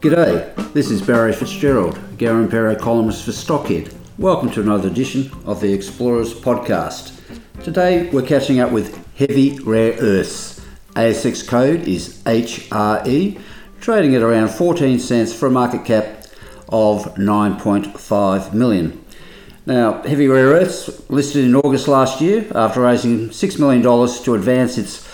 G'day, 0.00 0.72
this 0.72 0.90
is 0.90 1.02
Barry 1.02 1.30
Fitzgerald, 1.34 1.94
Garimpeiro 2.16 2.74
columnist 2.80 3.22
for 3.22 3.32
Stockhead. 3.32 3.94
Welcome 4.16 4.50
to 4.52 4.62
another 4.62 4.88
edition 4.88 5.30
of 5.44 5.60
the 5.60 5.74
Explorers 5.74 6.32
podcast. 6.32 7.20
Today 7.62 8.08
we're 8.08 8.22
catching 8.22 8.60
up 8.60 8.72
with 8.72 8.96
heavy 9.18 9.58
rare 9.58 9.92
earths. 10.00 10.64
ASX 10.94 11.46
code 11.46 11.86
is 11.86 12.22
HRE, 12.22 13.38
trading 13.82 14.14
at 14.14 14.22
around 14.22 14.48
14 14.48 14.98
cents 14.98 15.34
for 15.34 15.48
a 15.48 15.50
market 15.50 15.84
cap 15.84 16.24
of 16.70 17.04
9.5 17.16 18.54
million. 18.54 19.04
Now, 19.66 20.00
Heavy 20.04 20.28
Rare 20.28 20.46
Earths 20.46 21.10
listed 21.10 21.44
in 21.44 21.54
August 21.54 21.88
last 21.88 22.22
year 22.22 22.46
after 22.54 22.80
raising 22.80 23.28
$6 23.28 23.58
million 23.58 23.82
to 23.82 24.34
advance 24.34 24.78
its 24.78 25.09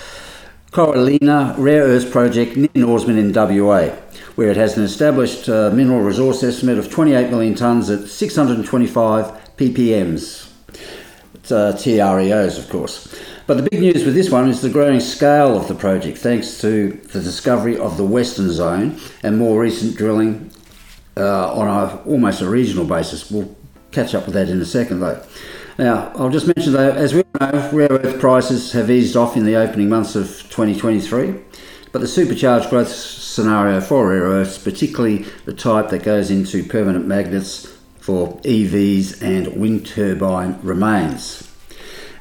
Cowalinya 0.73 1.55
Rare 1.59 1.84
Earths 1.84 2.11
project 2.11 2.56
near 2.56 2.69
Norseman 2.75 3.19
in 3.19 3.33
WA 3.33 3.97
where 4.37 4.51
it 4.51 4.56
has 4.56 4.77
an 4.77 4.84
established 4.84 5.48
uh, 5.48 5.70
mineral 5.70 6.01
resource 6.01 6.42
estimate 6.42 6.79
of 6.79 6.91
28 6.91 7.30
million 7.30 7.55
tonnes 7.55 7.92
at 7.92 8.09
625 8.09 9.56
ppms. 9.56 10.53
It's, 11.34 11.53
uh, 11.53 11.73
TREOs, 11.73 12.58
of 12.58 12.69
course. 12.69 13.14
But 13.47 13.56
the 13.56 13.69
big 13.70 13.81
news 13.81 14.05
with 14.05 14.14
this 14.14 14.31
one 14.31 14.48
is 14.48 14.61
the 14.61 14.69
growing 14.69 15.00
scale 15.00 15.56
of 15.56 15.69
the 15.69 15.75
project, 15.75 16.19
thanks 16.19 16.61
to 16.61 16.91
the 17.12 17.20
discovery 17.20 17.78
of 17.78 17.97
the 17.97 18.05
Western 18.05 18.51
Zone 18.51 19.01
and 19.23 19.39
more 19.39 19.61
recent 19.61 19.97
drilling 19.97 20.51
uh, 21.17 21.55
on 21.55 21.67
a, 21.67 21.97
almost 22.03 22.42
a 22.42 22.48
regional 22.48 22.84
basis. 22.84 23.30
We'll 23.30 23.56
catch 23.92 24.14
up 24.14 24.27
with 24.27 24.34
that 24.34 24.51
in 24.51 24.61
a 24.61 24.67
second, 24.67 25.01
though. 25.01 25.25
Now, 25.78 26.10
I'll 26.14 26.30
just 26.30 26.46
mention 26.46 26.72
though, 26.72 26.91
as 26.91 27.12
we 27.12 27.22
know, 27.38 27.70
rare 27.70 27.88
earth 27.91 28.19
prices 28.19 28.72
have 28.72 28.91
eased 28.91 29.14
off 29.14 29.36
in 29.36 29.44
the 29.44 29.56
opening 29.56 29.91
months 29.91 30.16
of 30.16 30.28
2023, 30.48 31.34
but 31.92 32.00
the 32.00 32.08
supercharged 32.08 32.70
growth 32.70 32.88
scenario 32.88 33.83
for 33.83 34.08
rare 34.08 34.22
earths, 34.22 34.56
particularly 34.56 35.27
the 35.44 35.52
type 35.52 35.91
that 35.91 36.02
goes 36.02 36.30
into 36.30 36.64
permanent 36.64 37.06
magnets 37.06 37.70
for 37.98 38.38
EVs 38.38 39.20
and 39.20 39.60
wind 39.60 39.84
turbine 39.84 40.58
remains. 40.62 41.52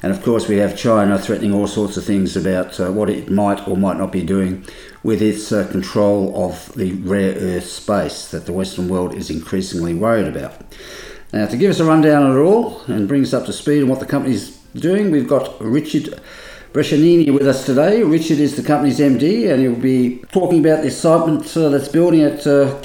And 0.02 0.12
of 0.12 0.22
course, 0.22 0.48
we 0.48 0.58
have 0.58 0.76
China 0.76 1.18
threatening 1.18 1.54
all 1.54 1.66
sorts 1.66 1.96
of 1.96 2.04
things 2.04 2.36
about 2.36 2.78
uh, 2.78 2.92
what 2.92 3.08
it 3.08 3.30
might 3.30 3.66
or 3.66 3.78
might 3.78 3.96
not 3.96 4.12
be 4.12 4.22
doing 4.22 4.66
with 5.02 5.22
its 5.22 5.50
uh, 5.50 5.66
control 5.70 6.44
of 6.44 6.74
the 6.74 6.92
rare 6.92 7.34
earth 7.34 7.66
space 7.66 8.30
that 8.32 8.44
the 8.44 8.52
Western 8.52 8.88
world 8.88 9.14
is 9.14 9.30
increasingly 9.30 9.94
worried 9.94 10.26
about. 10.26 10.60
Now, 11.32 11.46
to 11.46 11.56
give 11.56 11.70
us 11.70 11.80
a 11.80 11.84
rundown 11.84 12.30
of 12.30 12.36
it 12.36 12.40
all 12.40 12.82
and 12.86 13.08
bring 13.08 13.22
us 13.22 13.34
up 13.34 13.46
to 13.46 13.52
speed 13.52 13.82
on 13.82 13.88
what 13.88 14.00
the 14.00 14.06
company's 14.06 14.56
doing, 14.74 15.10
we've 15.10 15.28
got 15.28 15.60
Richard 15.60 16.20
Brescianini 16.72 17.32
with 17.32 17.48
us 17.48 17.66
today. 17.66 18.02
Richard 18.02 18.38
is 18.38 18.56
the 18.56 18.62
company's 18.62 19.00
MD 19.00 19.50
and 19.50 19.60
he'll 19.60 19.74
be 19.74 20.18
talking 20.30 20.60
about 20.60 20.82
the 20.82 20.86
excitement 20.86 21.56
uh, 21.56 21.68
that's 21.68 21.88
building 21.88 22.20
at 22.20 22.46
uh, 22.46 22.80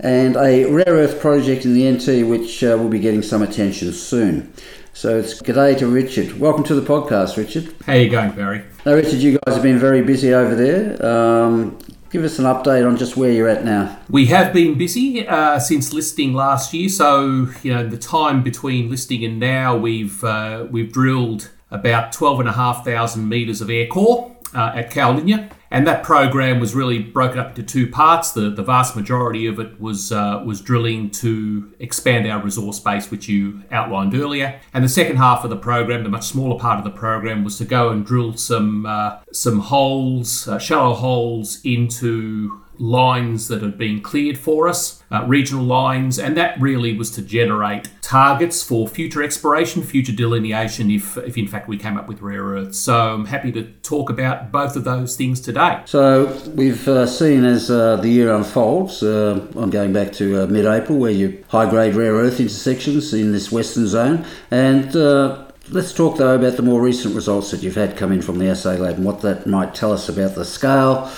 and 0.00 0.36
a 0.36 0.64
rare 0.66 0.84
earth 0.86 1.20
project 1.20 1.64
in 1.64 1.74
the 1.74 1.90
NT 1.90 2.26
which 2.28 2.64
uh, 2.64 2.78
will 2.78 2.88
be 2.88 3.00
getting 3.00 3.22
some 3.22 3.42
attention 3.42 3.92
soon. 3.92 4.52
So 4.94 5.18
it's 5.18 5.40
g'day 5.42 5.78
to 5.78 5.86
Richard. 5.86 6.40
Welcome 6.40 6.64
to 6.64 6.74
the 6.74 6.82
podcast, 6.82 7.36
Richard. 7.36 7.74
How 7.84 7.92
you 7.94 8.08
going, 8.08 8.32
Barry? 8.32 8.64
Now, 8.86 8.94
Richard, 8.94 9.20
you 9.20 9.38
guys 9.44 9.54
have 9.54 9.62
been 9.62 9.78
very 9.78 10.02
busy 10.02 10.32
over 10.32 10.54
there. 10.54 11.04
Um, 11.04 11.78
give 12.10 12.24
us 12.24 12.38
an 12.38 12.44
update 12.44 12.86
on 12.86 12.96
just 12.96 13.16
where 13.16 13.30
you're 13.30 13.48
at 13.48 13.64
now. 13.64 13.98
We 14.08 14.26
have 14.26 14.52
been 14.52 14.78
busy 14.78 15.26
uh, 15.26 15.58
since 15.58 15.92
listing 15.92 16.32
last 16.32 16.72
year. 16.72 16.88
So 16.88 17.48
you 17.62 17.72
know 17.72 17.86
the 17.86 17.98
time 17.98 18.42
between 18.42 18.90
listing 18.90 19.24
and 19.24 19.38
now, 19.38 19.76
we've 19.76 20.22
uh, 20.24 20.66
we've 20.70 20.92
drilled 20.92 21.50
about 21.70 22.12
12,500 22.12 23.22
metres 23.22 23.60
of 23.60 23.68
air 23.68 23.86
core 23.86 24.34
uh, 24.54 24.72
at 24.74 24.90
Cowalinya. 24.90 25.50
And 25.70 25.86
that 25.86 26.02
program 26.02 26.60
was 26.60 26.74
really 26.74 26.98
broken 26.98 27.38
up 27.38 27.50
into 27.50 27.62
two 27.62 27.90
parts. 27.90 28.32
The, 28.32 28.48
the 28.48 28.62
vast 28.62 28.96
majority 28.96 29.46
of 29.46 29.58
it 29.60 29.78
was 29.78 30.10
uh, 30.10 30.42
was 30.44 30.62
drilling 30.62 31.10
to 31.10 31.74
expand 31.78 32.26
our 32.26 32.42
resource 32.42 32.80
base, 32.80 33.10
which 33.10 33.28
you 33.28 33.62
outlined 33.70 34.14
earlier. 34.14 34.58
And 34.72 34.82
the 34.82 34.88
second 34.88 35.16
half 35.16 35.44
of 35.44 35.50
the 35.50 35.56
program, 35.56 36.04
the 36.04 36.08
much 36.08 36.26
smaller 36.26 36.58
part 36.58 36.78
of 36.78 36.84
the 36.84 36.98
program, 36.98 37.44
was 37.44 37.58
to 37.58 37.66
go 37.66 37.90
and 37.90 38.04
drill 38.04 38.32
some 38.34 38.86
uh, 38.86 39.18
some 39.30 39.60
holes, 39.60 40.48
uh, 40.48 40.58
shallow 40.58 40.94
holes 40.94 41.60
into 41.64 42.62
lines 42.78 43.48
that 43.48 43.62
had 43.62 43.76
been 43.76 44.00
cleared 44.00 44.38
for 44.38 44.68
us, 44.68 45.02
uh, 45.10 45.24
regional 45.26 45.64
lines, 45.64 46.18
and 46.18 46.36
that 46.36 46.58
really 46.60 46.96
was 46.96 47.10
to 47.10 47.22
generate 47.22 47.88
targets 48.02 48.62
for 48.62 48.88
future 48.88 49.22
exploration, 49.22 49.82
future 49.82 50.12
delineation, 50.12 50.90
if, 50.90 51.16
if 51.18 51.36
in 51.36 51.46
fact 51.46 51.68
we 51.68 51.76
came 51.76 51.96
up 51.96 52.08
with 52.08 52.20
rare 52.20 52.44
earths. 52.44 52.78
So 52.78 53.14
I'm 53.14 53.26
happy 53.26 53.52
to 53.52 53.64
talk 53.82 54.10
about 54.10 54.52
both 54.52 54.76
of 54.76 54.84
those 54.84 55.16
things 55.16 55.40
today. 55.40 55.82
So 55.84 56.26
we've 56.54 56.86
uh, 56.88 57.06
seen 57.06 57.44
as 57.44 57.70
uh, 57.70 57.96
the 57.96 58.08
year 58.08 58.34
unfolds, 58.34 59.02
uh, 59.02 59.46
I'm 59.56 59.70
going 59.70 59.92
back 59.92 60.12
to 60.14 60.44
uh, 60.44 60.46
mid 60.46 60.66
April, 60.66 60.98
where 60.98 61.10
you 61.10 61.44
high 61.48 61.68
grade 61.68 61.94
rare 61.94 62.12
earth 62.14 62.40
intersections 62.40 63.12
in 63.12 63.32
this 63.32 63.50
western 63.52 63.86
zone, 63.86 64.24
and 64.50 64.94
uh, 64.96 65.44
Let's 65.70 65.92
talk 65.92 66.16
though 66.16 66.34
about 66.34 66.56
the 66.56 66.62
more 66.62 66.80
recent 66.80 67.14
results 67.14 67.50
that 67.50 67.62
you've 67.62 67.74
had 67.74 67.94
come 67.94 68.10
in 68.10 68.22
from 68.22 68.38
the 68.38 68.48
assay 68.48 68.78
lab 68.78 68.94
and 68.94 69.04
what 69.04 69.20
that 69.20 69.46
might 69.46 69.74
tell 69.74 69.92
us 69.92 70.08
about 70.08 70.34
the 70.34 70.46
scale 70.46 71.10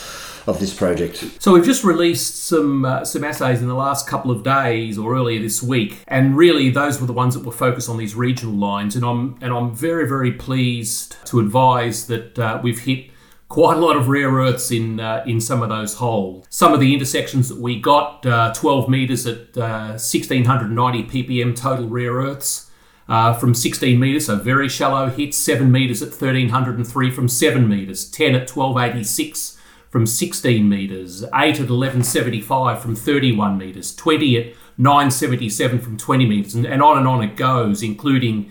of 0.50 0.60
this 0.60 0.74
project? 0.74 1.24
So 1.38 1.54
we've 1.54 1.64
just 1.64 1.84
released 1.84 2.44
some 2.44 2.84
uh, 2.84 3.04
some 3.04 3.24
assays 3.24 3.62
in 3.62 3.68
the 3.68 3.74
last 3.74 4.06
couple 4.06 4.30
of 4.30 4.42
days 4.42 4.98
or 4.98 5.14
earlier 5.14 5.40
this 5.40 5.62
week, 5.62 6.02
and 6.08 6.36
really 6.36 6.68
those 6.70 7.00
were 7.00 7.06
the 7.06 7.12
ones 7.12 7.34
that 7.34 7.44
were 7.44 7.52
focused 7.52 7.88
on 7.88 7.96
these 7.96 8.14
regional 8.14 8.54
lines. 8.54 8.96
And 8.96 9.04
I'm 9.04 9.38
and 9.40 9.52
I'm 9.52 9.74
very 9.74 10.06
very 10.06 10.32
pleased 10.32 11.16
to 11.26 11.40
advise 11.40 12.06
that 12.08 12.38
uh, 12.38 12.60
we've 12.62 12.80
hit 12.80 13.10
quite 13.48 13.76
a 13.76 13.80
lot 13.80 13.96
of 13.96 14.08
rare 14.08 14.30
earths 14.30 14.70
in 14.70 15.00
uh, 15.00 15.22
in 15.26 15.40
some 15.40 15.62
of 15.62 15.68
those 15.68 15.94
holes. 15.94 16.46
Some 16.50 16.74
of 16.74 16.80
the 16.80 16.92
intersections 16.92 17.48
that 17.48 17.58
we 17.58 17.80
got, 17.80 18.26
uh, 18.26 18.52
12 18.54 18.88
meters 18.88 19.26
at 19.26 19.56
1690 19.56 20.76
uh, 20.76 21.06
ppm 21.06 21.56
total 21.56 21.88
rare 21.88 22.12
earths. 22.12 22.66
Uh, 23.08 23.34
from 23.34 23.56
16 23.56 23.98
metres, 23.98 24.26
so 24.26 24.36
very 24.36 24.68
shallow 24.68 25.08
hits, 25.08 25.36
7 25.36 25.72
metres 25.72 26.00
at 26.00 26.10
1303 26.10 27.10
from 27.10 27.26
7 27.26 27.68
metres, 27.68 28.08
10 28.08 28.36
at 28.36 28.48
1286 28.48 29.58
from 29.90 30.06
16 30.06 30.68
metres, 30.68 31.24
8 31.24 31.28
at 31.32 31.68
1175 31.68 32.80
from 32.80 32.94
31 32.94 33.58
metres, 33.58 33.94
20 33.94 34.38
at 34.38 34.54
977 34.78 35.80
from 35.80 35.96
20 35.96 36.26
metres, 36.26 36.54
and, 36.54 36.64
and 36.64 36.80
on 36.80 36.96
and 36.96 37.06
on 37.06 37.22
it 37.22 37.36
goes, 37.36 37.82
including 37.82 38.50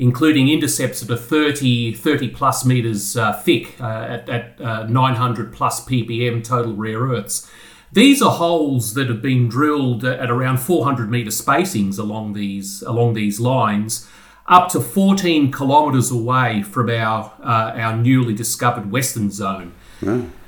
including 0.00 0.48
intercepts 0.48 1.00
that 1.00 1.12
are 1.12 1.20
30, 1.20 1.92
30 1.92 2.28
plus 2.28 2.64
metres 2.64 3.16
uh, 3.16 3.32
thick 3.32 3.80
uh, 3.80 4.06
at, 4.08 4.28
at 4.28 4.60
uh, 4.60 4.84
900 4.84 5.52
plus 5.52 5.84
ppm 5.84 6.42
total 6.42 6.72
rare 6.72 7.00
earths. 7.00 7.50
These 7.90 8.22
are 8.22 8.30
holes 8.30 8.94
that 8.94 9.08
have 9.08 9.20
been 9.20 9.48
drilled 9.48 10.04
at 10.04 10.30
around 10.30 10.58
400 10.58 11.10
metre 11.10 11.30
spacings 11.30 11.98
along 11.98 12.34
these 12.34 12.82
along 12.82 13.14
these 13.14 13.40
lines, 13.40 14.08
up 14.46 14.68
to 14.70 14.80
14 14.80 15.50
kilometres 15.50 16.10
away 16.10 16.62
from 16.62 16.90
our 16.90 17.32
uh, 17.42 17.72
our 17.74 17.96
newly 17.96 18.34
discovered 18.34 18.90
western 18.90 19.30
zone. 19.30 19.74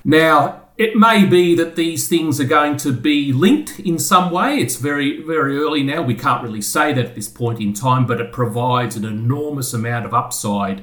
Now, 0.05 0.63
it 0.77 0.97
may 0.97 1.27
be 1.27 1.55
that 1.57 1.77
these 1.77 2.09
things 2.09 2.41
are 2.41 2.45
going 2.45 2.79
to 2.79 2.93
be 2.93 3.35
linked 3.35 3.79
in 3.81 3.99
some 3.99 4.31
way. 4.31 4.57
It's 4.57 4.77
very, 4.77 5.23
very 5.23 5.59
early 5.59 5.83
now. 5.83 6.01
We 6.01 6.15
can't 6.15 6.43
really 6.43 6.63
say 6.63 6.95
that 6.95 7.05
at 7.05 7.15
this 7.15 7.29
point 7.29 7.61
in 7.61 7.75
time, 7.75 8.07
but 8.07 8.21
it 8.21 8.33
provides 8.33 8.97
an 8.97 9.05
enormous 9.05 9.75
amount 9.75 10.07
of 10.07 10.15
upside 10.15 10.83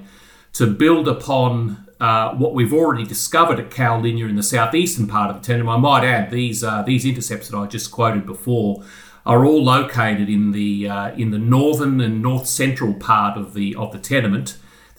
to 0.53 0.67
build 0.67 1.07
upon 1.07 1.87
uh, 1.99 2.35
what 2.35 2.53
we've 2.53 2.73
already 2.73 3.05
discovered 3.05 3.59
at 3.59 3.71
Cowalinya 3.71 4.29
in 4.29 4.35
the 4.35 4.43
southeastern 4.43 5.07
part 5.07 5.31
of 5.31 5.41
the 5.41 5.45
tenement. 5.45 5.77
I 5.77 5.79
might 5.79 6.03
add 6.03 6.29
these 6.29 6.63
uh, 6.63 6.83
these 6.83 7.03
intercepts 7.03 7.49
that 7.49 7.57
I 7.57 7.65
just 7.65 7.91
quoted 7.91 8.25
before 8.25 8.83
are 9.25 9.45
all 9.45 9.63
located 9.63 10.29
in 10.29 10.51
the 10.51 10.87
uh, 10.87 11.11
in 11.15 11.31
the 11.31 11.39
northern 11.39 11.99
and 12.01 12.21
north 12.21 12.45
central 12.45 12.93
part 12.93 13.35
of 13.35 13.55
the 13.55 13.75
of 13.75 13.91
the 13.91 13.99
tenement 13.99 14.57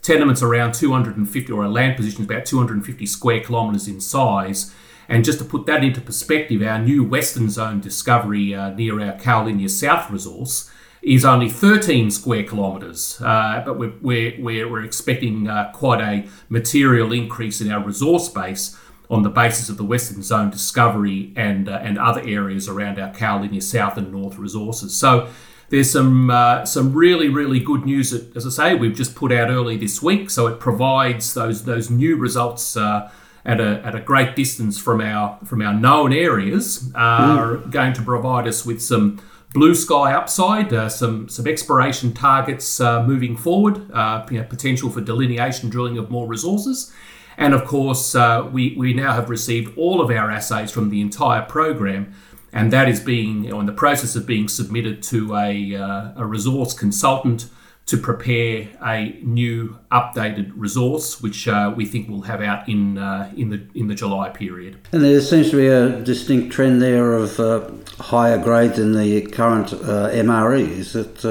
tenement's 0.09 0.43
around 0.43 0.73
250, 0.73 1.53
or 1.53 1.65
a 1.65 1.69
land 1.69 1.97
position 1.97 2.23
is 2.23 2.27
about 2.27 2.47
250 2.47 3.05
square 3.05 3.41
kilometres 3.41 3.87
in 3.87 4.01
size. 4.01 4.75
And 5.07 5.25
just 5.25 5.39
to 5.39 5.45
put 5.45 5.67
that 5.67 5.85
into 5.85 6.01
perspective, 6.01 6.63
our 6.63 6.79
new 6.79 7.05
Western 7.05 7.51
Zone 7.51 7.81
discovery 7.81 8.55
uh, 8.55 8.71
near 8.71 9.01
our 9.01 9.13
Cowalinya 9.19 9.69
South 9.69 10.11
resource 10.11 10.71
is 11.03 11.25
only 11.25 11.49
13 11.49 12.11
square 12.11 12.43
kilometres, 12.43 13.21
uh, 13.21 13.63
but 13.65 13.79
we're, 13.79 13.93
we're, 14.01 14.69
we're, 14.69 14.85
expecting 14.85 15.47
uh, 15.47 15.71
quite 15.73 16.01
a 16.01 16.29
material 16.49 17.13
increase 17.13 17.61
in 17.61 17.71
our 17.71 17.83
resource 17.85 18.29
base 18.29 18.77
on 19.09 19.23
the 19.23 19.31
basis 19.31 19.69
of 19.69 19.77
the 19.77 19.85
Western 19.85 20.23
Zone 20.23 20.51
discovery 20.51 21.33
and 21.37 21.69
uh, 21.69 21.79
and 21.83 21.99
other 21.99 22.21
areas 22.23 22.69
around 22.69 22.99
our 22.99 23.13
Cowalinya 23.13 23.63
South 23.63 23.97
and 23.97 24.11
North 24.11 24.37
resources. 24.37 24.95
So 24.95 25.29
there's 25.71 25.91
some 25.91 26.31
uh, 26.31 26.65
some 26.65 26.93
really 26.93 27.29
really 27.29 27.61
good 27.61 27.85
news 27.85 28.11
that, 28.11 28.37
as 28.37 28.47
I 28.47 28.51
say, 28.51 28.75
we've 28.75 28.97
just 28.97 29.15
put 29.15 29.33
out 29.33 29.51
early 29.51 29.77
this 29.77 30.03
week. 30.03 30.31
So 30.31 30.47
it 30.47 30.61
provides 30.61 31.35
those 31.35 31.65
those 31.65 31.91
new 31.91 32.17
results. 32.17 32.77
Uh, 32.77 33.11
at 33.45 33.61
a, 33.61 33.81
at 33.83 33.95
a 33.95 34.01
great 34.01 34.37
distance 34.37 34.79
from 34.79 35.01
our 35.01 35.39
from 35.45 35.63
our 35.63 35.73
known 35.73 36.13
areas 36.13 36.91
are 36.95 37.57
mm. 37.57 37.71
going 37.71 37.95
to 37.95 38.03
provide 38.03 38.47
us 38.47 38.67
with 38.67 38.83
some 38.83 39.19
blue 39.55 39.75
sky 39.75 40.13
upside, 40.13 40.73
uh, 40.73 40.89
some 40.89 41.29
some 41.29 41.47
exploration 41.47 42.13
targets 42.13 42.81
uh, 42.81 43.03
moving 43.05 43.37
forward, 43.37 43.91
uh, 43.93 44.27
you 44.31 44.39
know, 44.39 44.45
potential 44.45 44.91
for 44.91 45.01
delineation 45.01 45.71
drilling 45.71 45.97
of 45.97 46.11
more 46.11 46.27
resources, 46.27 46.93
and 47.39 47.55
of 47.55 47.65
course, 47.65 48.17
uh, 48.17 48.49
we, 48.53 48.75
we 48.77 48.93
now 48.93 49.13
have 49.15 49.31
received 49.31 49.79
all 49.79 50.01
of 50.01 50.11
our 50.11 50.29
assays 50.29 50.73
from 50.73 50.91
the 50.91 51.01
entire 51.01 51.43
program, 51.43 52.13
and 52.53 52.73
that 52.73 52.89
is 52.89 53.01
being 53.01 53.45
you 53.45 53.51
know, 53.51 53.61
in 53.61 53.67
the 53.67 53.73
process 53.73 54.17
of 54.17 54.27
being 54.27 54.49
submitted 54.49 55.03
to 55.05 55.37
a, 55.37 55.77
uh, 55.77 56.13
a 56.17 56.27
resource 56.27 56.73
consultant 56.73 57.49
to 57.87 57.97
prepare 57.97 58.69
a 58.85 59.19
new 59.23 59.79
updated 59.91 60.53
resource, 60.55 61.23
which 61.23 61.49
uh, 61.49 61.73
we 61.75 61.87
think 61.87 62.07
we'll 62.09 62.21
have 62.21 62.43
out 62.43 62.69
in 62.69 62.99
uh, 62.99 63.33
in 63.35 63.49
the 63.49 63.67
in 63.75 63.89
the 63.89 63.95
July 63.95 64.29
period. 64.29 64.77
And 64.93 65.03
there 65.03 65.21
seems 65.23 65.51
to 65.51 65.57
be 65.57 65.69
a 65.69 66.01
distinct 66.03 66.53
trend 66.53 66.83
there 66.83 67.15
of 67.15 67.41
uh, 67.41 67.71
higher 67.99 68.37
grade 68.37 68.75
than 68.75 68.93
the 68.93 69.23
current 69.23 69.73
uh, 69.73 70.11
MRE. 70.11 70.69
Is 70.69 70.95
it 70.95 71.25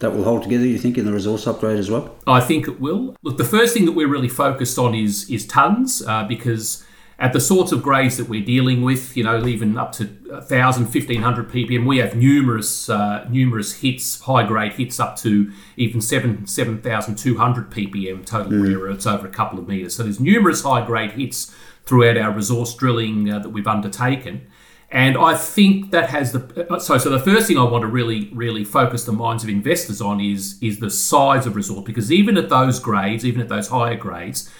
that 0.00 0.10
will 0.10 0.24
hold 0.24 0.42
together, 0.42 0.66
you 0.66 0.78
think, 0.78 0.98
in 0.98 1.06
the 1.06 1.12
resource 1.12 1.46
upgrade 1.46 1.78
as 1.78 1.90
well? 1.90 2.14
I 2.26 2.40
think 2.40 2.68
it 2.68 2.80
will. 2.80 3.16
Look, 3.22 3.38
the 3.38 3.44
first 3.44 3.72
thing 3.74 3.86
that 3.86 3.92
we're 3.92 4.08
really 4.08 4.28
focused 4.28 4.78
on 4.78 4.94
is 4.94 5.28
is 5.30 5.46
tons, 5.46 6.02
uh, 6.06 6.24
because 6.24 6.84
at 7.18 7.32
the 7.32 7.40
sorts 7.40 7.70
of 7.70 7.82
grades 7.82 8.16
that 8.16 8.28
we're 8.28 8.44
dealing 8.44 8.82
with, 8.82 9.16
you 9.16 9.22
know, 9.22 9.46
even 9.46 9.78
up 9.78 9.92
to 9.92 10.04
1,000, 10.04 10.84
1,500 10.84 11.48
ppm, 11.48 11.86
we 11.86 11.98
have 11.98 12.16
numerous 12.16 12.88
uh, 12.88 13.26
numerous 13.30 13.80
hits, 13.80 14.20
high 14.20 14.44
grade 14.44 14.72
hits 14.72 14.98
up 14.98 15.16
to 15.18 15.52
even 15.76 16.00
7 16.00 16.46
7,200 16.46 17.70
ppm 17.70 18.26
total 18.26 18.52
mm. 18.52 18.68
rare 18.68 18.78
earths 18.90 19.06
over 19.06 19.26
a 19.26 19.30
couple 19.30 19.58
of 19.58 19.68
metres. 19.68 19.94
So 19.94 20.02
there's 20.02 20.20
numerous 20.20 20.62
high 20.62 20.84
grade 20.84 21.12
hits 21.12 21.54
throughout 21.84 22.16
our 22.16 22.32
resource 22.32 22.74
drilling 22.74 23.30
uh, 23.30 23.38
that 23.40 23.50
we've 23.50 23.66
undertaken. 23.66 24.46
And 24.90 25.16
I 25.16 25.36
think 25.36 25.90
that 25.90 26.10
has 26.10 26.32
the 26.32 26.66
uh, 26.72 26.78
so 26.78 26.98
so 26.98 27.10
the 27.10 27.18
first 27.18 27.46
thing 27.46 27.58
I 27.58 27.64
want 27.64 27.82
to 27.82 27.88
really 27.88 28.30
really 28.32 28.64
focus 28.64 29.04
the 29.04 29.12
minds 29.12 29.42
of 29.44 29.50
investors 29.50 30.00
on 30.00 30.20
is 30.20 30.58
is 30.60 30.80
the 30.80 30.90
size 30.90 31.46
of 31.46 31.56
resource 31.56 31.84
because 31.84 32.10
even 32.10 32.36
at 32.36 32.48
those 32.48 32.78
grades, 32.80 33.24
even 33.24 33.40
at 33.40 33.48
those 33.48 33.68
higher 33.68 33.96
grades, 33.96 34.50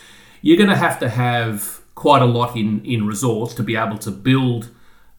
you're 0.41 0.57
going 0.57 0.71
to 0.71 0.77
have 0.77 0.99
to 1.01 1.09
have 1.09 1.84
quite 1.95 2.23
a 2.23 2.27
lot 2.27 2.57
in 2.57 2.85
in 2.85 3.07
resource 3.07 3.55
to 3.55 3.63
be 3.63 3.77
able 3.77 3.99
to 3.99 4.11
build 4.11 4.71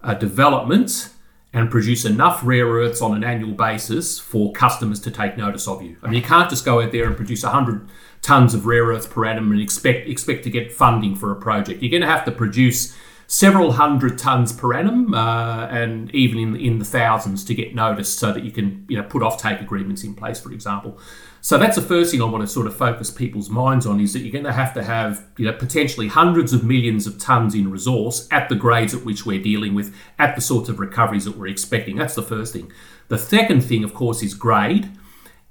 a 0.02 0.16
development 0.16 1.10
and 1.54 1.72
produce 1.72 2.04
enough 2.04 2.42
rare 2.44 2.68
earths 2.68 3.02
on 3.02 3.16
an 3.16 3.24
annual 3.24 3.54
basis 3.54 4.20
for 4.20 4.52
customers 4.52 5.00
to 5.00 5.10
take 5.10 5.38
notice 5.38 5.70
of 5.70 5.82
you. 5.82 5.96
I 6.04 6.08
mean, 6.08 6.16
you 6.16 6.22
can't 6.22 6.50
just 6.50 6.66
go 6.66 6.82
out 6.82 6.92
there 6.92 7.06
and 7.08 7.16
produce 7.16 7.44
100 7.44 7.88
tons 8.22 8.54
of 8.54 8.66
rare 8.66 8.86
earths 8.86 9.08
per 9.08 9.24
annum 9.26 9.52
and 9.52 9.62
expect 9.62 10.10
expect 10.10 10.44
to 10.44 10.50
get 10.50 10.74
funding 10.74 11.16
for 11.16 11.32
a 11.32 11.36
project. 11.36 11.82
You're 11.82 11.92
going 11.92 12.02
to 12.02 12.08
have 12.08 12.26
to 12.26 12.32
produce 12.32 12.96
several 13.28 13.74
hundred 13.74 14.18
tons 14.18 14.52
per 14.52 14.74
annum, 14.74 15.14
uh, 15.14 15.68
and 15.68 16.14
even 16.14 16.40
in 16.40 16.56
in 16.56 16.80
the 16.80 16.86
thousands 16.86 17.44
to 17.46 17.56
get 17.56 17.74
noticed, 17.74 18.20
so 18.20 18.32
that 18.32 18.44
you 18.44 18.52
can 18.52 18.86
you 18.90 18.98
know 18.98 19.04
put 19.04 19.22
offtake 19.22 19.62
agreements 19.62 20.04
in 20.04 20.14
place, 20.14 20.40
for 20.40 20.52
example. 20.52 21.00
So 21.46 21.60
that's 21.60 21.76
the 21.76 21.84
first 21.84 22.10
thing 22.10 22.24
I 22.24 22.26
want 22.26 22.42
to 22.42 22.48
sort 22.48 22.66
of 22.66 22.76
focus 22.76 23.12
people's 23.12 23.52
minds 23.52 23.86
on 23.86 24.00
is 24.00 24.14
that 24.14 24.22
you're 24.22 24.32
going 24.32 24.46
to 24.46 24.52
have 24.52 24.74
to 24.74 24.84
have 24.84 25.28
you 25.38 25.46
know 25.46 25.54
potentially 25.54 26.08
hundreds 26.08 26.54
of 26.54 26.64
millions 26.64 27.06
of 27.06 27.20
tons 27.20 27.54
in 27.54 27.70
resource 27.70 28.28
at 28.32 28.50
the 28.50 28.56
grades 28.56 28.96
at 28.96 29.06
which 29.06 29.28
we're 29.28 29.40
dealing 29.40 29.76
with, 29.76 29.96
at 30.18 30.34
the 30.36 30.42
sorts 30.42 30.70
of 30.70 30.80
recoveries 30.80 31.24
that 31.26 31.38
we're 31.38 31.46
expecting. 31.46 31.98
That's 31.98 32.16
the 32.16 32.24
first 32.24 32.52
thing. 32.52 32.72
The 33.10 33.20
second 33.20 33.62
thing, 33.62 33.84
of 33.84 33.94
course, 33.94 34.24
is 34.24 34.34
grade. 34.34 34.90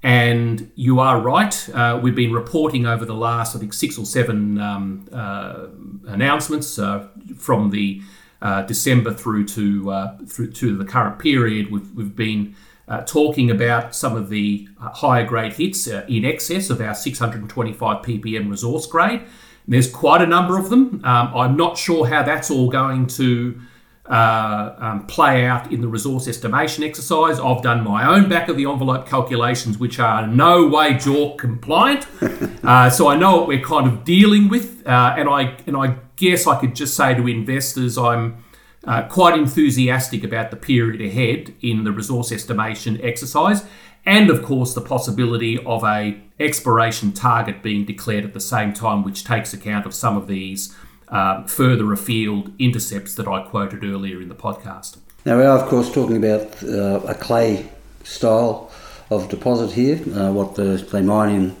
And 0.03 0.69
you 0.75 0.99
are 0.99 1.21
right. 1.21 1.69
Uh, 1.73 1.97
we've 2.03 2.13
been 2.13 2.33
reporting 2.33 2.85
over 2.85 3.05
the 3.05 3.15
last, 3.15 3.55
I 3.55 3.59
think, 3.59 3.71
six 3.71 3.97
or 3.97 4.05
seven 4.05 4.59
um, 4.59 5.07
uh, 5.13 5.67
announcements 6.07 6.77
uh, 6.77 7.07
from 7.37 7.69
the 7.69 8.01
uh, 8.41 8.63
December 8.63 9.13
through 9.13 9.45
to 9.45 9.91
uh, 9.91 10.17
through 10.27 10.51
to 10.51 10.77
the 10.77 10.83
current 10.83 11.19
period. 11.19 11.71
We've, 11.71 11.89
we've 11.95 12.15
been 12.17 12.53
uh, 12.87 13.01
talking 13.01 13.49
about 13.49 13.95
some 13.95 14.15
of 14.15 14.29
the 14.29 14.67
higher 14.77 15.25
grade 15.25 15.53
hits 15.53 15.87
in 15.87 16.25
excess 16.25 16.69
of 16.69 16.81
our 16.81 16.93
625 16.93 18.05
ppm 18.05 18.49
resource 18.49 18.85
grade. 18.85 19.21
And 19.21 19.73
there's 19.73 19.91
quite 19.91 20.21
a 20.21 20.27
number 20.27 20.57
of 20.59 20.69
them. 20.69 21.01
Um, 21.03 21.31
I'm 21.35 21.57
not 21.57 21.77
sure 21.77 22.05
how 22.05 22.23
that's 22.23 22.51
all 22.51 22.69
going 22.69 23.07
to 23.07 23.59
uh, 24.07 24.75
um, 24.77 25.07
play 25.07 25.45
out 25.45 25.71
in 25.71 25.81
the 25.81 25.87
resource 25.87 26.27
estimation 26.27 26.83
exercise. 26.83 27.39
I've 27.39 27.63
done 27.63 27.83
my 27.83 28.05
own 28.05 28.29
back 28.29 28.49
of 28.49 28.57
the 28.57 28.65
envelope 28.65 29.07
calculations, 29.07 29.79
which 29.79 29.99
are 29.99 30.27
no 30.27 30.67
way 30.67 30.93
JORC 30.93 31.39
compliant. 31.39 32.05
uh, 32.63 32.89
so 32.91 33.07
I 33.07 33.15
know 33.15 33.37
what 33.37 33.47
we're 33.47 33.65
kind 33.65 33.87
of 33.87 34.03
dealing 34.03 34.47
with, 34.47 34.85
uh, 34.85 35.15
and 35.17 35.27
I 35.27 35.57
and 35.65 35.75
I 35.75 35.97
guess 36.17 36.45
I 36.45 36.59
could 36.59 36.75
just 36.75 36.95
say 36.95 37.15
to 37.15 37.27
investors, 37.27 37.97
I'm 37.97 38.43
uh, 38.85 39.03
quite 39.07 39.37
enthusiastic 39.37 40.23
about 40.23 40.51
the 40.51 40.57
period 40.57 41.01
ahead 41.01 41.53
in 41.61 41.83
the 41.83 41.91
resource 41.91 42.31
estimation 42.31 42.99
exercise, 43.01 43.63
and 44.05 44.29
of 44.29 44.43
course 44.43 44.73
the 44.73 44.81
possibility 44.81 45.57
of 45.65 45.83
a 45.83 46.17
exploration 46.39 47.11
target 47.11 47.63
being 47.63 47.85
declared 47.85 48.23
at 48.23 48.33
the 48.33 48.39
same 48.39 48.73
time, 48.73 49.03
which 49.03 49.23
takes 49.23 49.53
account 49.53 49.85
of 49.85 49.93
some 49.93 50.17
of 50.17 50.27
these 50.27 50.75
um, 51.09 51.47
further 51.47 51.91
afield 51.93 52.51
intercepts 52.59 53.15
that 53.15 53.27
I 53.27 53.43
quoted 53.43 53.83
earlier 53.83 54.21
in 54.21 54.29
the 54.29 54.35
podcast. 54.35 54.97
Now, 55.25 55.37
we 55.37 55.43
are, 55.43 55.57
of 55.57 55.67
course, 55.67 55.91
talking 55.91 56.17
about 56.17 56.63
uh, 56.63 56.99
a 57.07 57.15
clay 57.15 57.69
style 58.03 58.71
of 59.09 59.29
deposit 59.29 59.71
here, 59.71 59.97
uh, 60.15 60.31
what 60.31 60.55
the, 60.55 60.77
they 60.91 61.01
mine 61.01 61.35
in 61.35 61.55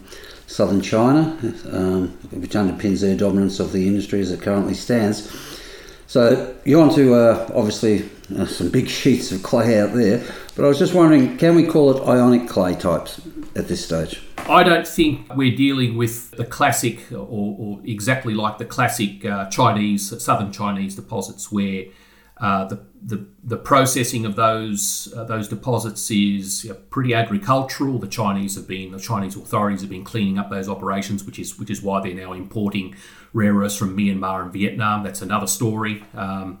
southern 0.47 0.81
China, 0.81 1.37
um, 1.71 2.09
which 2.31 2.51
underpins 2.51 3.01
their 3.01 3.15
dominance 3.15 3.59
of 3.59 3.71
the 3.71 3.87
industry 3.87 4.19
as 4.21 4.31
it 4.31 4.41
currently 4.41 4.73
stands. 4.73 5.31
So 6.07 6.55
you're 6.65 6.81
onto 6.81 7.13
uh, 7.13 7.49
obviously 7.53 8.09
uh, 8.37 8.45
some 8.45 8.69
big 8.69 8.87
sheets 9.01 9.31
of 9.31 9.43
clay 9.43 9.79
out 9.79 9.93
there, 9.93 10.23
but 10.55 10.65
I 10.65 10.67
was 10.67 10.79
just 10.79 10.93
wondering, 10.93 11.37
can 11.37 11.55
we 11.55 11.65
call 11.65 11.95
it 11.95 12.07
ionic 12.07 12.47
clay 12.47 12.75
types 12.75 13.21
at 13.55 13.67
this 13.67 13.83
stage? 13.83 14.21
I 14.47 14.63
don't 14.63 14.87
think 14.87 15.35
we're 15.35 15.55
dealing 15.55 15.97
with 15.97 16.31
the 16.31 16.45
classic 16.45 17.11
or, 17.11 17.25
or 17.25 17.79
exactly 17.83 18.35
like 18.35 18.59
the 18.59 18.65
classic 18.65 19.25
uh, 19.25 19.49
Chinese, 19.49 20.23
southern 20.23 20.51
Chinese 20.51 20.95
deposits 20.95 21.51
where 21.51 21.85
uh, 22.37 22.65
the, 22.65 22.85
the, 23.01 23.25
the 23.43 23.57
processing 23.57 24.25
of 24.25 24.35
those 24.35 25.13
uh, 25.15 25.23
those 25.23 25.47
deposits 25.47 26.11
is 26.11 26.65
you 26.65 26.71
know, 26.71 26.75
pretty 26.89 27.13
agricultural. 27.13 27.97
The 27.99 28.07
Chinese 28.07 28.55
have 28.55 28.67
been 28.67 28.91
the 28.91 28.99
Chinese 28.99 29.35
authorities 29.37 29.81
have 29.81 29.89
been 29.89 30.03
cleaning 30.03 30.37
up 30.37 30.49
those 30.49 30.67
operations, 30.67 31.23
which 31.23 31.39
is 31.39 31.57
which 31.57 31.69
is 31.69 31.81
why 31.81 32.01
they're 32.01 32.13
now 32.13 32.33
importing 32.33 32.95
rare 33.31 33.53
earths 33.55 33.77
from 33.77 33.95
Myanmar 33.95 34.43
and 34.43 34.51
Vietnam. 34.51 35.03
That's 35.03 35.21
another 35.21 35.47
story. 35.47 36.03
Um, 36.13 36.59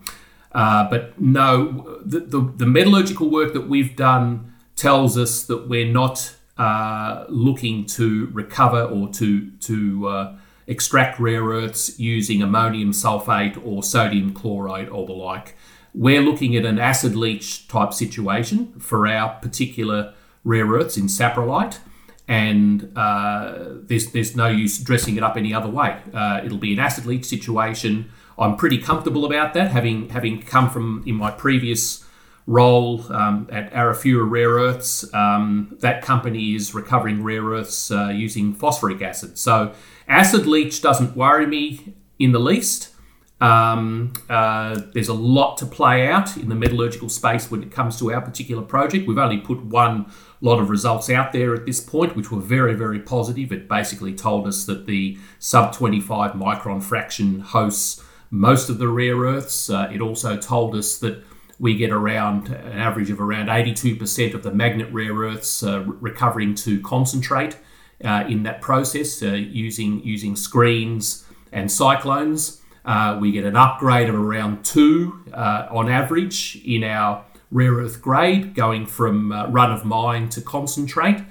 uh, 0.53 0.89
but 0.89 1.19
no, 1.19 1.99
the, 2.05 2.21
the, 2.21 2.39
the 2.55 2.65
metallurgical 2.65 3.29
work 3.29 3.51
that 3.53 3.67
we've 3.67 3.93
done 3.97 4.53
tells 4.77 5.17
us 5.17 5.43
that 5.43 5.67
we're 5.67 5.91
not 5.91 6.33
uh, 6.57 7.25
looking 7.27 7.85
to 7.85 8.27
recover 8.31 8.83
or 8.83 9.09
to 9.09 9.51
to 9.51 10.07
uh, 10.07 10.37
extract 10.67 11.19
rare 11.19 11.43
earths 11.43 11.99
using 11.99 12.41
ammonium 12.41 12.91
sulfate 12.91 13.61
or 13.65 13.83
sodium 13.83 14.33
chloride 14.33 14.89
or 14.89 15.05
the 15.05 15.13
like. 15.13 15.54
We're 15.97 16.21
looking 16.21 16.57
at 16.57 16.65
an 16.65 16.77
acid 16.77 17.15
leach 17.15 17.69
type 17.69 17.93
situation 17.93 18.73
for 18.79 19.07
our 19.07 19.39
particular 19.39 20.13
rare 20.43 20.67
earths 20.67 20.97
in 20.97 21.05
saprolite, 21.05 21.79
and 22.27 22.91
uh, 22.97 23.53
there's 23.83 24.11
there's 24.11 24.35
no 24.35 24.47
use 24.47 24.77
dressing 24.77 25.15
it 25.15 25.23
up 25.23 25.37
any 25.37 25.53
other 25.53 25.69
way. 25.69 25.97
Uh, 26.13 26.41
it'll 26.43 26.57
be 26.57 26.73
an 26.73 26.79
acid 26.79 27.05
leach 27.05 27.23
situation. 27.23 28.11
I'm 28.37 28.57
pretty 28.57 28.77
comfortable 28.77 29.23
about 29.23 29.53
that, 29.53 29.71
having 29.71 30.09
having 30.09 30.41
come 30.41 30.69
from 30.69 31.01
in 31.05 31.15
my 31.15 31.31
previous 31.31 32.03
role 32.45 33.01
um, 33.13 33.47
at 33.49 33.71
Arafura 33.71 34.29
Rare 34.29 34.49
Earths. 34.49 35.11
Um, 35.13 35.77
that 35.79 36.01
company 36.01 36.55
is 36.55 36.73
recovering 36.73 37.23
rare 37.23 37.43
earths 37.43 37.89
uh, 37.89 38.09
using 38.09 38.53
phosphoric 38.53 39.01
acid. 39.01 39.37
So 39.37 39.73
acid 40.07 40.45
leach 40.45 40.81
doesn't 40.81 41.15
worry 41.15 41.47
me 41.47 41.95
in 42.19 42.33
the 42.33 42.39
least. 42.39 42.94
Um, 43.41 44.13
uh, 44.29 44.79
there's 44.93 45.09
a 45.09 45.13
lot 45.13 45.57
to 45.57 45.65
play 45.65 46.07
out 46.07 46.37
in 46.37 46.47
the 46.47 46.55
metallurgical 46.55 47.09
space 47.09 47.51
when 47.51 47.63
it 47.63 47.71
comes 47.71 47.99
to 47.99 48.13
our 48.13 48.21
particular 48.21 48.61
project. 48.61 49.07
We've 49.07 49.17
only 49.17 49.39
put 49.39 49.63
one 49.63 50.11
lot 50.41 50.59
of 50.59 50.69
results 50.69 51.09
out 51.09 51.33
there 51.33 51.53
at 51.53 51.65
this 51.65 51.81
point, 51.81 52.15
which 52.15 52.31
were 52.31 52.39
very, 52.39 52.75
very 52.75 52.99
positive. 52.99 53.51
It 53.51 53.67
basically 53.67 54.13
told 54.13 54.47
us 54.47 54.65
that 54.65 54.85
the 54.85 55.17
sub 55.39 55.73
25 55.73 56.31
micron 56.31 56.81
fraction 56.81 57.41
hosts 57.41 58.03
most 58.31 58.69
of 58.69 58.77
the 58.77 58.87
rare 58.87 59.17
earths. 59.17 59.69
Uh, 59.69 59.89
it 59.91 60.01
also 60.01 60.37
told 60.37 60.75
us 60.75 60.97
that 60.99 61.23
we 61.59 61.75
get 61.75 61.91
around 61.91 62.49
an 62.49 62.77
average 62.77 63.09
of 63.09 63.21
around 63.21 63.47
82% 63.47 64.33
of 64.33 64.43
the 64.43 64.51
magnet 64.51 64.91
rare 64.91 65.13
earths 65.13 65.63
uh, 65.63 65.83
recovering 65.85 66.53
to 66.55 66.81
concentrate 66.81 67.57
uh, 68.03 68.25
in 68.27 68.43
that 68.43 68.61
process 68.61 69.23
uh, 69.23 69.27
using 69.27 70.03
using 70.03 70.35
screens 70.35 71.25
and 71.51 71.71
cyclones. 71.71 72.61
Uh, 72.85 73.17
we 73.19 73.31
get 73.31 73.45
an 73.45 73.55
upgrade 73.55 74.09
of 74.09 74.15
around 74.15 74.63
two 74.63 75.23
uh, 75.33 75.67
on 75.71 75.89
average 75.89 76.61
in 76.63 76.83
our 76.83 77.25
rare 77.51 77.73
earth 77.73 78.01
grade, 78.01 78.53
going 78.53 78.85
from 78.85 79.31
uh, 79.31 79.47
run 79.47 79.71
of 79.71 79.83
mine 79.85 80.29
to 80.29 80.41
concentrate. 80.41 81.23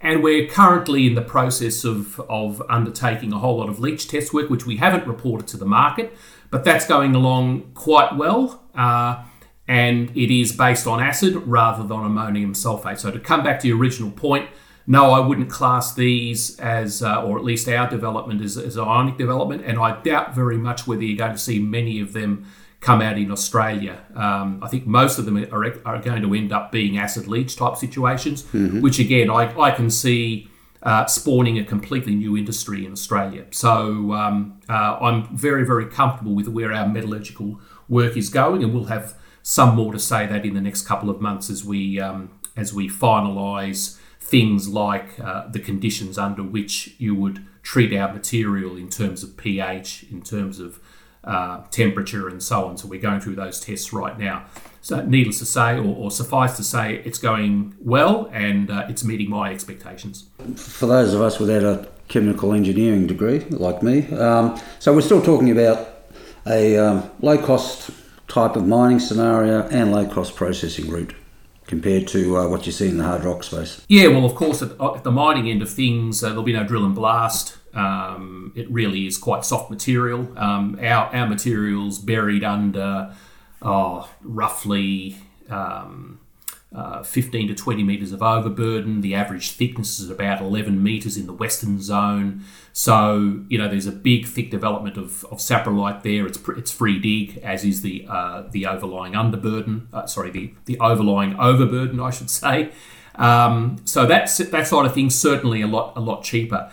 And 0.00 0.22
we're 0.22 0.46
currently 0.46 1.06
in 1.06 1.14
the 1.14 1.22
process 1.22 1.84
of, 1.84 2.20
of 2.20 2.62
undertaking 2.70 3.32
a 3.32 3.38
whole 3.38 3.58
lot 3.58 3.68
of 3.68 3.80
leach 3.80 4.08
test 4.08 4.32
work, 4.32 4.48
which 4.48 4.64
we 4.64 4.76
haven't 4.76 5.06
reported 5.06 5.46
to 5.48 5.56
the 5.56 5.66
market, 5.66 6.16
but 6.50 6.64
that's 6.64 6.86
going 6.86 7.14
along 7.14 7.72
quite 7.74 8.16
well. 8.16 8.62
Uh, 8.74 9.24
and 9.68 10.10
it 10.16 10.34
is 10.34 10.52
based 10.52 10.86
on 10.86 11.00
acid 11.00 11.34
rather 11.46 11.86
than 11.86 12.00
ammonium 12.00 12.54
sulfate. 12.54 12.98
So, 12.98 13.10
to 13.10 13.20
come 13.20 13.44
back 13.44 13.60
to 13.60 13.68
your 13.68 13.78
original 13.78 14.10
point, 14.10 14.48
no, 14.86 15.12
I 15.12 15.20
wouldn't 15.20 15.50
class 15.50 15.94
these 15.94 16.58
as, 16.58 17.02
uh, 17.02 17.22
or 17.22 17.38
at 17.38 17.44
least 17.44 17.68
our 17.68 17.88
development 17.88 18.42
as, 18.42 18.56
as 18.56 18.76
ionic 18.78 19.18
development, 19.18 19.62
and 19.64 19.78
I 19.78 20.00
doubt 20.00 20.34
very 20.34 20.56
much 20.56 20.86
whether 20.86 21.02
you're 21.02 21.18
going 21.18 21.32
to 21.32 21.38
see 21.38 21.58
many 21.58 22.00
of 22.00 22.12
them 22.12 22.46
come 22.80 23.02
out 23.02 23.18
in 23.18 23.30
Australia. 23.30 24.02
Um, 24.14 24.60
I 24.62 24.68
think 24.68 24.86
most 24.86 25.18
of 25.18 25.26
them 25.26 25.36
are, 25.52 25.64
are, 25.84 26.00
going 26.00 26.22
to 26.22 26.34
end 26.34 26.50
up 26.50 26.72
being 26.72 26.96
acid 26.96 27.26
leach 27.28 27.56
type 27.56 27.76
situations, 27.76 28.42
mm-hmm. 28.44 28.80
which 28.80 28.98
again, 28.98 29.30
I, 29.30 29.54
I 29.60 29.70
can 29.70 29.90
see 29.90 30.48
uh, 30.82 31.04
spawning 31.04 31.58
a 31.58 31.64
completely 31.64 32.14
new 32.14 32.36
industry 32.36 32.86
in 32.86 32.92
Australia. 32.92 33.44
So 33.50 34.12
um, 34.12 34.60
uh, 34.68 34.98
I'm 35.00 35.36
very, 35.36 35.64
very 35.64 35.86
comfortable 35.86 36.34
with 36.34 36.48
where 36.48 36.72
our 36.72 36.88
metallurgical 36.88 37.60
work 37.88 38.16
is 38.16 38.30
going, 38.30 38.64
and 38.64 38.72
we'll 38.72 38.84
have 38.84 39.14
some 39.42 39.76
more 39.76 39.92
to 39.92 39.98
say 39.98 40.26
that 40.26 40.46
in 40.46 40.54
the 40.54 40.60
next 40.60 40.82
couple 40.82 41.10
of 41.10 41.20
months 41.20 41.50
as 41.50 41.64
we 41.64 42.00
um, 42.00 42.30
as 42.56 42.74
we 42.74 42.88
finalise 42.88 43.98
things 44.30 44.68
like 44.68 45.18
uh, 45.18 45.48
the 45.48 45.58
conditions 45.58 46.16
under 46.16 46.42
which 46.42 46.94
you 46.98 47.16
would 47.16 47.44
treat 47.64 47.92
our 47.92 48.12
material 48.12 48.76
in 48.76 48.88
terms 48.88 49.24
of 49.24 49.36
pH, 49.36 50.06
in 50.10 50.22
terms 50.22 50.60
of 50.60 50.78
uh, 51.24 51.62
temperature, 51.72 52.28
and 52.28 52.40
so 52.40 52.66
on. 52.66 52.76
So 52.76 52.86
we're 52.86 53.00
going 53.00 53.20
through 53.20 53.34
those 53.34 53.58
tests 53.58 53.92
right 53.92 54.16
now. 54.16 54.46
So, 54.82 55.04
needless 55.04 55.40
to 55.40 55.46
say, 55.46 55.76
or, 55.76 55.94
or 55.94 56.10
suffice 56.10 56.56
to 56.56 56.62
say, 56.62 57.02
it's 57.04 57.18
going 57.18 57.74
well 57.80 58.30
and 58.32 58.70
uh, 58.70 58.86
it's 58.88 59.04
meeting 59.04 59.28
my 59.28 59.50
expectations. 59.50 60.28
For 60.54 60.86
those 60.86 61.12
of 61.12 61.20
us 61.20 61.38
without 61.38 61.64
a 61.64 61.88
chemical 62.08 62.54
engineering 62.54 63.06
degree, 63.06 63.40
like 63.50 63.82
me, 63.82 64.06
um, 64.14 64.58
so 64.78 64.94
we're 64.94 65.02
still 65.02 65.20
talking 65.20 65.50
about 65.50 65.88
a 66.46 66.78
um, 66.78 67.10
low 67.20 67.36
cost 67.36 67.90
type 68.28 68.56
of 68.56 68.66
mining 68.66 69.00
scenario 69.00 69.68
and 69.68 69.92
low 69.92 70.06
cost 70.06 70.36
processing 70.36 70.88
route 70.88 71.14
compared 71.70 72.08
to 72.08 72.36
uh, 72.36 72.48
what 72.48 72.66
you 72.66 72.72
see 72.72 72.88
in 72.88 72.98
the 72.98 73.04
hard 73.04 73.24
rock 73.24 73.44
space? 73.44 73.80
Yeah, 73.88 74.08
well, 74.08 74.26
of 74.26 74.34
course, 74.34 74.60
at, 74.60 74.72
at 74.72 75.04
the 75.04 75.12
mining 75.12 75.48
end 75.48 75.62
of 75.62 75.70
things, 75.70 76.22
uh, 76.22 76.28
there'll 76.28 76.42
be 76.42 76.52
no 76.52 76.64
drill 76.64 76.84
and 76.84 76.94
blast. 76.94 77.56
Um, 77.72 78.52
it 78.56 78.68
really 78.70 79.06
is 79.06 79.16
quite 79.16 79.44
soft 79.44 79.70
material. 79.70 80.36
Um, 80.36 80.78
our, 80.82 81.06
our 81.14 81.28
material's 81.28 81.98
buried 81.98 82.42
under 82.42 83.14
oh, 83.62 84.10
roughly 84.22 85.16
um, 85.48 86.19
uh, 86.74 87.02
15 87.02 87.48
to 87.48 87.54
20 87.54 87.82
metres 87.82 88.12
of 88.12 88.22
overburden. 88.22 89.00
The 89.00 89.14
average 89.14 89.52
thickness 89.52 89.98
is 89.98 90.08
about 90.08 90.40
11 90.40 90.82
metres 90.82 91.16
in 91.16 91.26
the 91.26 91.32
western 91.32 91.80
zone. 91.80 92.44
So, 92.72 93.40
you 93.48 93.58
know, 93.58 93.68
there's 93.68 93.86
a 93.86 93.92
big, 93.92 94.26
thick 94.26 94.50
development 94.50 94.96
of, 94.96 95.24
of 95.26 95.38
saprolite 95.38 96.02
there. 96.02 96.26
It's, 96.26 96.38
it's 96.56 96.70
free 96.70 97.00
dig, 97.00 97.38
as 97.38 97.64
is 97.64 97.82
the 97.82 98.06
uh, 98.08 98.44
the 98.52 98.66
overlying 98.66 99.14
underburden. 99.14 99.92
Uh, 99.92 100.06
sorry, 100.06 100.30
the, 100.30 100.54
the 100.66 100.78
overlying 100.78 101.34
overburden, 101.38 101.98
I 101.98 102.10
should 102.10 102.30
say. 102.30 102.70
Um, 103.16 103.78
so 103.84 104.06
that's 104.06 104.38
that 104.38 104.66
side 104.66 104.86
of 104.86 104.94
things 104.94 105.14
certainly 105.16 105.62
a 105.62 105.66
lot 105.66 105.94
a 105.96 106.00
lot 106.00 106.22
cheaper. 106.22 106.70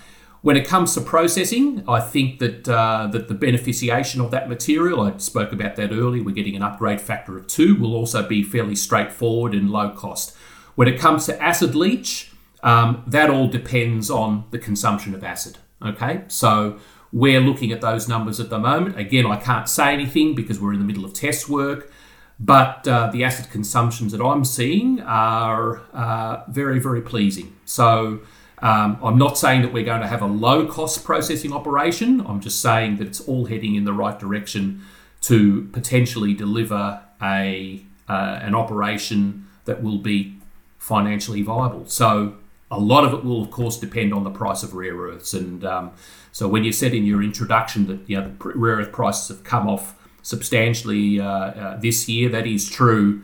When 0.48 0.56
it 0.56 0.66
comes 0.66 0.94
to 0.94 1.02
processing, 1.02 1.84
I 1.90 2.00
think 2.00 2.40
that 2.40 2.70
uh, 2.70 3.10
that 3.12 3.28
the 3.28 3.36
beneficiation 3.36 4.24
of 4.24 4.32
that 4.32 4.48
material, 4.48 5.02
I 5.02 5.18
spoke 5.18 5.52
about 5.52 5.76
that 5.76 5.92
earlier, 5.92 6.24
we're 6.24 6.32
getting 6.32 6.56
an 6.56 6.62
upgrade 6.62 7.02
factor 7.02 7.38
of 7.38 7.48
two, 7.48 7.76
will 7.76 7.94
also 7.94 8.26
be 8.26 8.44
fairly 8.44 8.74
straightforward 8.74 9.54
and 9.54 9.70
low 9.70 9.90
cost. 9.90 10.38
When 10.76 10.88
it 10.88 10.98
comes 10.98 11.26
to 11.26 11.44
acid 11.44 11.76
leach, 11.76 12.32
um, 12.64 13.04
that 13.08 13.30
all 13.30 13.50
depends 13.50 14.10
on 14.10 14.46
the 14.52 14.58
consumption 14.58 15.14
of 15.14 15.22
acid. 15.22 15.58
Okay, 15.86 16.24
so 16.30 16.80
we're 17.12 17.42
looking 17.42 17.74
at 17.74 17.82
those 17.82 18.08
numbers 18.08 18.40
at 18.40 18.50
the 18.50 18.58
moment. 18.58 18.98
Again, 18.98 19.26
I 19.26 19.36
can't 19.36 19.68
say 19.68 19.92
anything 19.92 20.34
because 20.34 20.62
we're 20.62 20.72
in 20.72 20.80
the 20.80 20.86
middle 20.86 21.04
of 21.04 21.14
test 21.14 21.50
work, 21.50 21.92
but 22.40 22.88
uh, 22.88 23.10
the 23.12 23.26
acid 23.26 23.52
consumptions 23.52 24.14
that 24.14 24.24
I'm 24.24 24.46
seeing 24.46 25.02
are 25.02 25.82
uh, 25.92 26.46
very, 26.48 26.80
very 26.80 27.02
pleasing. 27.02 27.54
So 27.66 28.22
um, 28.60 28.98
I'm 29.04 29.18
not 29.18 29.38
saying 29.38 29.62
that 29.62 29.72
we're 29.72 29.86
going 29.86 30.02
to 30.02 30.08
have 30.08 30.22
a 30.22 30.28
low 30.28 30.66
cost 30.66 31.04
processing 31.04 31.54
operation. 31.54 32.22
I'm 32.26 32.40
just 32.40 32.62
saying 32.62 32.98
that 32.98 33.08
it's 33.08 33.22
all 33.22 33.46
heading 33.46 33.76
in 33.76 33.86
the 33.86 33.94
right 33.94 34.18
direction 34.18 34.84
to 35.22 35.70
potentially 35.74 36.34
deliver 36.34 37.02
a 37.22 37.84
uh, 38.08 38.40
an 38.42 38.56
operation 38.56 39.48
that 39.66 39.84
will 39.84 39.98
be 39.98 40.38
financially 40.78 41.42
viable. 41.42 41.86
So 41.88 42.38
a 42.72 42.80
lot 42.80 43.04
of 43.04 43.14
it 43.14 43.24
will, 43.24 43.42
of 43.42 43.52
course, 43.52 43.78
depend 43.78 44.14
on 44.14 44.24
the 44.24 44.30
price 44.30 44.64
of 44.64 44.74
rare 44.74 44.96
earths. 44.96 45.34
And 45.34 45.66
um, 45.66 45.92
so 46.32 46.48
when 46.48 46.64
you 46.64 46.72
said 46.72 46.94
in 46.94 47.06
your 47.06 47.22
introduction 47.22 47.88
that 47.88 48.10
you 48.10 48.18
know, 48.18 48.30
the 48.30 48.50
rare 48.56 48.78
earth 48.78 48.92
prices 48.92 49.28
have 49.28 49.44
come 49.44 49.68
off 49.68 49.96
substantially 50.22 51.20
uh, 51.20 51.28
uh, 51.28 51.78
this 51.78 52.08
year, 52.08 52.30
that 52.30 52.48
is 52.48 52.70
true 52.70 53.22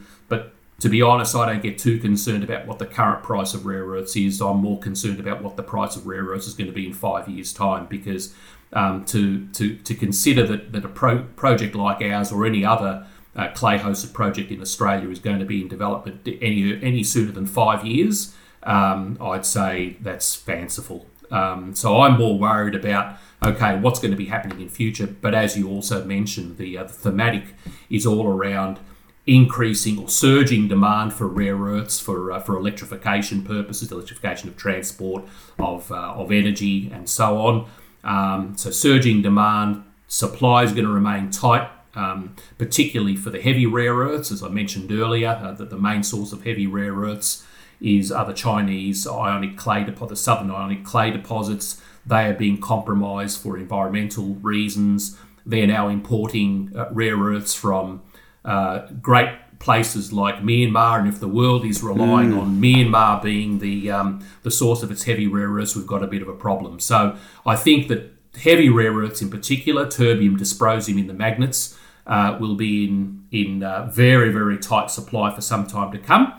to 0.83 0.89
be 0.89 1.01
honest, 1.01 1.33
I 1.33 1.45
don't 1.45 1.63
get 1.63 1.77
too 1.77 1.97
concerned 1.97 2.43
about 2.43 2.67
what 2.67 2.77
the 2.77 2.85
current 2.85 3.23
price 3.23 3.53
of 3.53 3.65
rare 3.65 3.85
earths 3.85 4.17
is. 4.17 4.41
I'm 4.41 4.57
more 4.57 4.77
concerned 4.81 5.17
about 5.17 5.41
what 5.41 5.55
the 5.55 5.63
price 5.63 5.95
of 5.95 6.05
rare 6.05 6.25
earths 6.25 6.45
is 6.45 6.55
going 6.55 6.67
to 6.67 6.73
be 6.73 6.85
in 6.85 6.93
five 6.93 7.29
years' 7.29 7.53
time 7.53 7.85
because 7.85 8.35
um, 8.73 9.05
to, 9.05 9.47
to, 9.53 9.77
to 9.77 9.95
consider 9.95 10.45
that, 10.45 10.73
that 10.73 10.83
a 10.83 10.89
pro- 10.89 11.23
project 11.37 11.73
like 11.73 12.01
ours 12.01 12.33
or 12.33 12.45
any 12.45 12.65
other 12.65 13.07
uh, 13.33 13.47
clay 13.53 13.77
hosted 13.77 14.11
project 14.11 14.51
in 14.51 14.59
Australia 14.59 15.09
is 15.09 15.19
going 15.19 15.39
to 15.39 15.45
be 15.45 15.61
in 15.61 15.69
development 15.69 16.27
any, 16.41 16.77
any 16.83 17.01
sooner 17.01 17.31
than 17.31 17.45
five 17.45 17.85
years, 17.85 18.35
um, 18.63 19.17
I'd 19.21 19.45
say 19.45 19.95
that's 20.01 20.35
fanciful. 20.35 21.07
Um, 21.31 21.73
so 21.75 22.01
I'm 22.01 22.19
more 22.19 22.37
worried 22.37 22.75
about 22.75 23.15
okay, 23.41 23.79
what's 23.79 23.99
going 23.99 24.11
to 24.11 24.17
be 24.17 24.25
happening 24.25 24.59
in 24.59 24.67
future. 24.67 25.07
But 25.07 25.33
as 25.33 25.57
you 25.57 25.69
also 25.69 26.03
mentioned, 26.03 26.57
the, 26.57 26.77
uh, 26.77 26.83
the 26.83 26.93
thematic 26.93 27.55
is 27.89 28.05
all 28.05 28.27
around 28.27 28.81
increasing 29.25 29.97
or 29.97 30.09
surging 30.09 30.67
demand 30.67 31.13
for 31.13 31.27
rare 31.27 31.55
earths 31.55 31.99
for 31.99 32.31
uh, 32.31 32.39
for 32.39 32.57
electrification 32.57 33.41
purposes, 33.41 33.91
electrification 33.91 34.49
of 34.49 34.57
transport, 34.57 35.23
of 35.59 35.91
uh, 35.91 36.13
of 36.13 36.31
energy, 36.31 36.91
and 36.91 37.09
so 37.09 37.37
on. 37.37 37.65
Um, 38.03 38.57
so 38.57 38.69
surging 38.69 39.21
demand, 39.21 39.83
supply 40.07 40.63
is 40.63 40.73
going 40.73 40.85
to 40.85 40.91
remain 40.91 41.29
tight, 41.29 41.69
um, 41.95 42.35
particularly 42.57 43.15
for 43.15 43.29
the 43.29 43.41
heavy 43.41 43.65
rare 43.65 43.95
earths, 43.95 44.31
as 44.31 44.43
I 44.43 44.49
mentioned 44.49 44.91
earlier. 44.91 45.39
Uh, 45.41 45.53
that 45.53 45.69
the 45.69 45.77
main 45.77 46.03
source 46.03 46.33
of 46.33 46.43
heavy 46.43 46.67
rare 46.67 46.93
earths 46.93 47.45
is 47.79 48.11
other 48.11 48.33
Chinese 48.33 49.07
ionic 49.07 49.57
clay 49.57 49.83
deposits, 49.83 50.09
the 50.09 50.23
southern 50.23 50.51
ionic 50.51 50.83
clay 50.83 51.11
deposits. 51.11 51.81
They 52.05 52.25
are 52.25 52.33
being 52.33 52.59
compromised 52.59 53.39
for 53.41 53.57
environmental 53.57 54.35
reasons. 54.35 55.17
They're 55.45 55.67
now 55.67 55.87
importing 55.87 56.73
uh, 56.75 56.89
rare 56.91 57.17
earths 57.17 57.53
from 57.53 58.01
uh, 58.45 58.87
great 59.01 59.29
places 59.59 60.11
like 60.11 60.35
Myanmar, 60.41 60.99
and 60.99 61.07
if 61.07 61.19
the 61.21 61.27
world 61.27 61.65
is 61.65 61.81
relying 61.81 62.31
mm. 62.31 62.41
on 62.41 62.61
Myanmar 62.61 63.21
being 63.23 63.59
the 63.59 63.89
um, 63.89 64.25
the 64.43 64.51
source 64.51 64.83
of 64.83 64.91
its 64.91 65.03
heavy 65.03 65.27
rare 65.27 65.49
earths, 65.49 65.75
we've 65.75 65.87
got 65.87 66.03
a 66.03 66.07
bit 66.07 66.21
of 66.21 66.27
a 66.27 66.33
problem. 66.33 66.79
So 66.79 67.15
I 67.45 67.55
think 67.55 67.87
that 67.87 68.11
heavy 68.35 68.69
rare 68.69 68.93
earths, 68.93 69.21
in 69.21 69.29
particular, 69.29 69.85
terbium, 69.85 70.37
dysprosium 70.37 70.99
in 70.99 71.07
the 71.07 71.13
magnets, 71.13 71.77
uh, 72.05 72.37
will 72.39 72.55
be 72.55 72.85
in 72.85 73.25
in 73.31 73.63
uh, 73.63 73.89
very 73.89 74.31
very 74.31 74.57
tight 74.57 74.91
supply 74.91 75.33
for 75.33 75.41
some 75.41 75.65
time 75.65 75.91
to 75.93 75.97
come. 75.97 76.33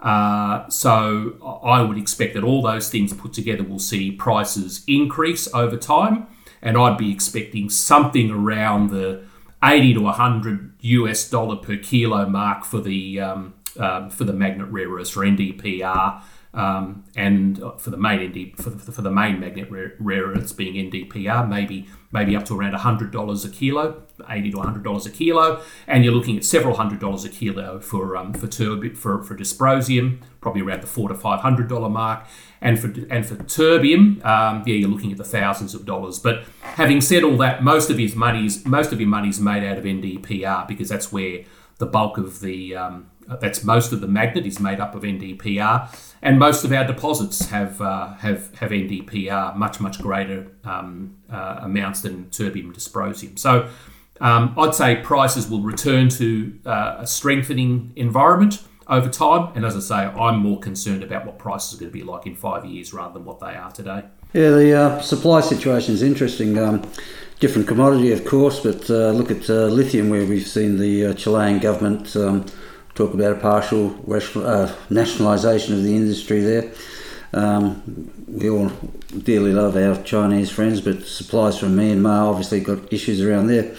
Uh, 0.00 0.68
so 0.68 1.38
I 1.64 1.80
would 1.80 1.96
expect 1.96 2.34
that 2.34 2.44
all 2.44 2.60
those 2.60 2.90
things 2.90 3.12
put 3.14 3.32
together 3.32 3.62
will 3.62 3.78
see 3.78 4.10
prices 4.10 4.82
increase 4.86 5.48
over 5.54 5.76
time, 5.76 6.26
and 6.60 6.76
I'd 6.76 6.98
be 6.98 7.12
expecting 7.12 7.70
something 7.70 8.30
around 8.30 8.90
the 8.90 9.24
80 9.64 9.94
to 9.94 10.00
100 10.02 10.72
US 10.80 11.28
dollar 11.28 11.56
per 11.56 11.76
kilo 11.76 12.28
mark 12.28 12.64
for 12.64 12.80
the 12.80 13.20
um, 13.20 13.54
um, 13.78 14.10
for 14.10 14.24
the 14.24 14.32
magnet 14.32 14.68
rare 14.68 14.88
earths 14.88 15.10
for 15.10 15.24
NdPr 15.24 16.22
um, 16.54 17.04
and 17.16 17.60
for 17.78 17.90
the 17.90 17.96
main 17.96 18.30
ND 18.30 18.56
for 18.56 18.70
the, 18.70 18.92
for 18.92 19.02
the 19.02 19.10
main 19.10 19.40
magnet 19.40 19.70
rare, 19.70 19.94
rare 19.98 20.24
earths 20.26 20.52
being 20.52 20.90
NdPr 20.90 21.48
maybe 21.48 21.88
maybe 22.12 22.36
up 22.36 22.44
to 22.44 22.58
around 22.58 22.74
hundred 22.74 23.10
dollars 23.10 23.44
a 23.44 23.50
kilo, 23.50 24.02
eighty 24.30 24.50
to 24.52 24.60
hundred 24.60 24.84
dollars 24.84 25.04
a 25.04 25.10
kilo, 25.10 25.60
and 25.86 26.04
you're 26.04 26.14
looking 26.14 26.36
at 26.36 26.44
several 26.44 26.76
hundred 26.76 27.00
dollars 27.00 27.24
a 27.24 27.28
kilo 27.28 27.80
for 27.80 28.16
um, 28.16 28.32
for 28.32 28.46
turbid 28.46 28.96
for 28.96 29.22
for 29.24 29.36
dysprosium, 29.36 30.22
probably 30.40 30.62
around 30.62 30.82
the 30.82 30.86
four 30.86 31.08
to 31.08 31.14
five 31.14 31.40
hundred 31.40 31.68
dollar 31.68 31.88
mark, 31.88 32.24
and 32.60 32.78
for 32.78 32.86
and 33.10 33.26
for 33.26 33.34
terbium, 33.34 34.24
um, 34.24 34.62
yeah, 34.64 34.74
you're 34.74 34.88
looking 34.88 35.10
at 35.10 35.18
the 35.18 35.24
thousands 35.24 35.74
of 35.74 35.84
dollars. 35.84 36.20
But 36.20 36.44
having 36.62 37.00
said 37.00 37.24
all 37.24 37.36
that, 37.38 37.64
most 37.64 37.90
of 37.90 37.98
his 37.98 38.14
money's 38.14 38.64
most 38.64 38.92
of 38.92 39.00
your 39.00 39.10
money's 39.10 39.40
made 39.40 39.64
out 39.64 39.76
of 39.76 39.84
NdPr 39.84 40.68
because 40.68 40.88
that's 40.88 41.12
where 41.12 41.44
the 41.78 41.86
bulk 41.86 42.18
of 42.18 42.40
the 42.40 42.76
um, 42.76 43.10
that's 43.40 43.64
most 43.64 43.92
of 43.92 44.00
the 44.00 44.08
magnet 44.08 44.46
is 44.46 44.60
made 44.60 44.80
up 44.80 44.94
of 44.94 45.02
NdPr, 45.02 45.88
and 46.22 46.38
most 46.38 46.64
of 46.64 46.72
our 46.72 46.86
deposits 46.86 47.46
have 47.50 47.80
uh, 47.80 48.14
have 48.14 48.54
have 48.56 48.70
NdPr, 48.70 49.56
much 49.56 49.80
much 49.80 50.00
greater 50.00 50.46
um, 50.64 51.16
uh, 51.30 51.58
amounts 51.62 52.02
than 52.02 52.26
terbium 52.26 52.72
dysprosium. 52.74 53.38
So, 53.38 53.68
Um, 54.20 54.54
I'd 54.56 54.74
say 54.74 54.96
prices 55.02 55.48
will 55.50 55.62
return 55.62 56.08
to 56.20 56.26
uh, 56.64 56.96
a 57.00 57.06
strengthening 57.06 57.92
environment 57.96 58.62
over 58.86 59.08
time. 59.08 59.50
And 59.56 59.64
as 59.64 59.74
I 59.76 59.80
say, 59.80 60.20
I'm 60.20 60.38
more 60.38 60.60
concerned 60.60 61.02
about 61.02 61.26
what 61.26 61.36
prices 61.36 61.74
are 61.74 61.80
going 61.80 61.92
to 61.92 61.98
be 61.98 62.04
like 62.04 62.24
in 62.24 62.36
five 62.36 62.64
years 62.64 62.94
rather 62.94 63.14
than 63.14 63.24
what 63.24 63.40
they 63.40 63.56
are 63.56 63.72
today. 63.72 64.04
Yeah, 64.32 64.50
the 64.50 64.72
uh, 64.72 65.00
supply 65.00 65.40
situation 65.40 65.94
is 65.94 66.02
interesting. 66.02 66.58
Um, 66.58 66.82
different 67.40 67.66
commodity, 67.66 68.12
of 68.12 68.24
course, 68.24 68.60
but 68.60 68.88
uh, 68.88 69.10
look 69.10 69.30
at 69.32 69.50
uh, 69.50 69.66
lithium, 69.66 70.10
where 70.10 70.24
we've 70.24 70.46
seen 70.46 70.78
the 70.78 71.14
Chilean 71.14 71.58
government 71.58 72.14
um, 72.16 72.46
talk 72.94 73.14
about 73.14 73.32
a 73.32 73.40
partial 73.40 73.94
uh, 74.10 74.74
nationalisation 74.90 75.74
of 75.74 75.82
the 75.82 75.96
industry 75.96 76.40
there. 76.40 76.70
Um, 77.32 78.10
we 78.28 78.48
all 78.48 78.68
dearly 79.22 79.52
love 79.52 79.76
our 79.76 80.00
Chinese 80.04 80.50
friends, 80.50 80.80
but 80.80 81.04
supplies 81.04 81.58
from 81.58 81.76
Myanmar 81.76 82.30
obviously 82.30 82.60
got 82.60 82.92
issues 82.92 83.20
around 83.20 83.48
there. 83.48 83.74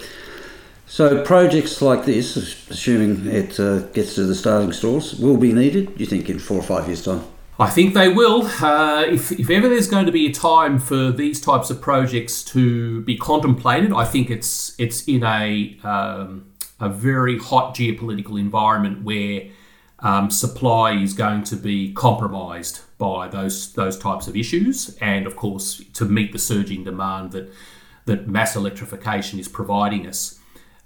So 0.86 1.24
projects 1.24 1.82
like 1.82 2.04
this, 2.04 2.36
assuming 2.70 3.26
it 3.26 3.58
uh, 3.58 3.80
gets 3.88 4.14
to 4.14 4.24
the 4.24 4.34
starting 4.34 4.72
stores, 4.72 5.18
will 5.18 5.36
be 5.36 5.52
needed. 5.52 5.98
You 5.98 6.06
think 6.06 6.30
in 6.30 6.38
four 6.38 6.58
or 6.58 6.62
five 6.62 6.86
years' 6.86 7.04
time? 7.04 7.24
I 7.58 7.70
think 7.70 7.94
they 7.94 8.10
will. 8.10 8.46
Uh, 8.62 9.04
if, 9.08 9.32
if 9.32 9.48
ever 9.48 9.68
there's 9.68 9.88
going 9.88 10.06
to 10.06 10.12
be 10.12 10.26
a 10.26 10.32
time 10.32 10.78
for 10.78 11.10
these 11.10 11.40
types 11.40 11.70
of 11.70 11.80
projects 11.80 12.44
to 12.44 13.00
be 13.02 13.16
contemplated, 13.16 13.92
I 13.92 14.04
think 14.04 14.30
it's 14.30 14.78
it's 14.78 15.08
in 15.08 15.24
a 15.24 15.78
um, 15.82 16.44
a 16.80 16.88
very 16.88 17.38
hot 17.38 17.74
geopolitical 17.74 18.38
environment 18.38 19.02
where 19.02 19.48
um, 20.00 20.30
supply 20.30 20.92
is 20.92 21.14
going 21.14 21.42
to 21.44 21.56
be 21.56 21.92
compromised 21.92 22.80
by 22.98 23.28
those 23.28 23.72
those 23.72 23.98
types 23.98 24.26
of 24.26 24.36
issues, 24.36 24.96
and 25.00 25.26
of 25.26 25.36
course 25.36 25.82
to 25.94 26.04
meet 26.04 26.32
the 26.32 26.38
surging 26.38 26.84
demand 26.84 27.32
that 27.32 27.50
that 28.04 28.28
mass 28.28 28.56
electrification 28.56 29.38
is 29.38 29.48
providing 29.48 30.06
us. 30.06 30.38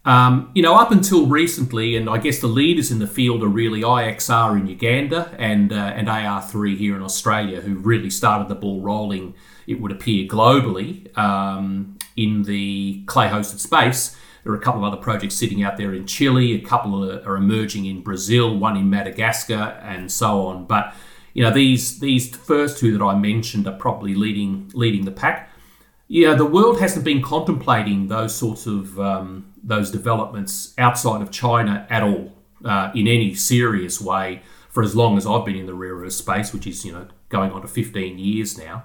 Um, 0.05 0.51
you 0.55 0.63
know, 0.63 0.77
up 0.77 0.93
until 0.93 1.27
recently, 1.27 1.95
and 1.95 2.09
I 2.09 2.17
guess 2.17 2.39
the 2.39 2.47
leaders 2.47 2.91
in 2.91 3.01
the 3.01 3.07
field 3.07 3.43
are 3.43 3.49
really 3.49 3.83
IXR 3.83 4.59
in 4.59 4.67
Uganda 4.67 5.35
and 5.39 5.73
uh, 5.73 5.93
and 5.95 6.09
AR3 6.09 6.77
here 6.77 6.97
in 6.97 7.03
Australia, 7.03 7.61
who 7.61 7.75
really 7.75 8.11
started 8.11 8.49
the 8.49 8.55
ball 8.55 8.81
rolling. 8.81 9.35
It 9.67 9.81
would 9.81 9.93
appear 9.93 10.27
globally 10.27 11.17
um, 11.19 11.99
in 12.17 12.45
the 12.45 13.03
clay-hosted 13.07 13.59
space. 13.59 14.17
There 14.45 14.53
are 14.53 14.57
a 14.57 14.61
couple 14.61 14.85
of 14.85 14.93
other 14.93 15.03
projects 15.03 15.35
sitting 15.35 15.63
out 15.63 15.77
there 15.77 15.93
in 15.93 16.07
Chile. 16.07 16.55
A 16.55 16.61
couple 16.61 17.11
are, 17.11 17.23
are 17.25 17.37
emerging 17.37 17.87
in 17.87 18.03
Brazil, 18.03 18.57
one 18.57 18.77
in 18.77 18.89
Madagascar, 18.89 19.79
and 19.83 20.11
so 20.11 20.47
on. 20.47 20.67
But 20.67 20.95
you 21.35 21.43
know, 21.43 21.51
these 21.51 22.01
these 22.01 22.35
first 22.35 22.79
two 22.79 22.97
that 22.97 23.05
I 23.05 23.17
mentioned 23.17 23.67
are 23.67 23.77
probably 23.77 24.15
leading 24.15 24.71
leading 24.75 25.05
the 25.05 25.13
pack. 25.13 25.51
Yeah, 26.09 26.35
the 26.35 26.45
world 26.45 26.81
hasn't 26.81 27.05
been 27.05 27.23
contemplating 27.23 28.09
those 28.09 28.35
sorts 28.35 28.67
of 28.67 28.99
um, 28.99 29.53
those 29.63 29.91
developments 29.91 30.75
outside 30.79 31.23
of 31.23 31.31
China 31.31 31.87
at 31.89 32.03
all 32.03 32.33
uh, 32.65 32.91
in 32.95 33.07
any 33.07 33.35
serious 33.35 34.01
way 34.01 34.43
for 34.71 34.83
as 34.83 34.95
long 34.97 35.17
as 35.17 35.27
I've 35.27 35.45
been 35.45 35.57
in 35.57 35.67
the 35.67 35.75
rare 35.75 35.95
earth 35.95 36.13
space, 36.13 36.53
which 36.53 36.67
is 36.67 36.85
you 36.85 36.93
know 36.93 37.09
going 37.29 37.53
on 37.53 37.63
to 37.63 37.69
15 37.69 38.19
years 38.19 38.59
now. 38.59 38.85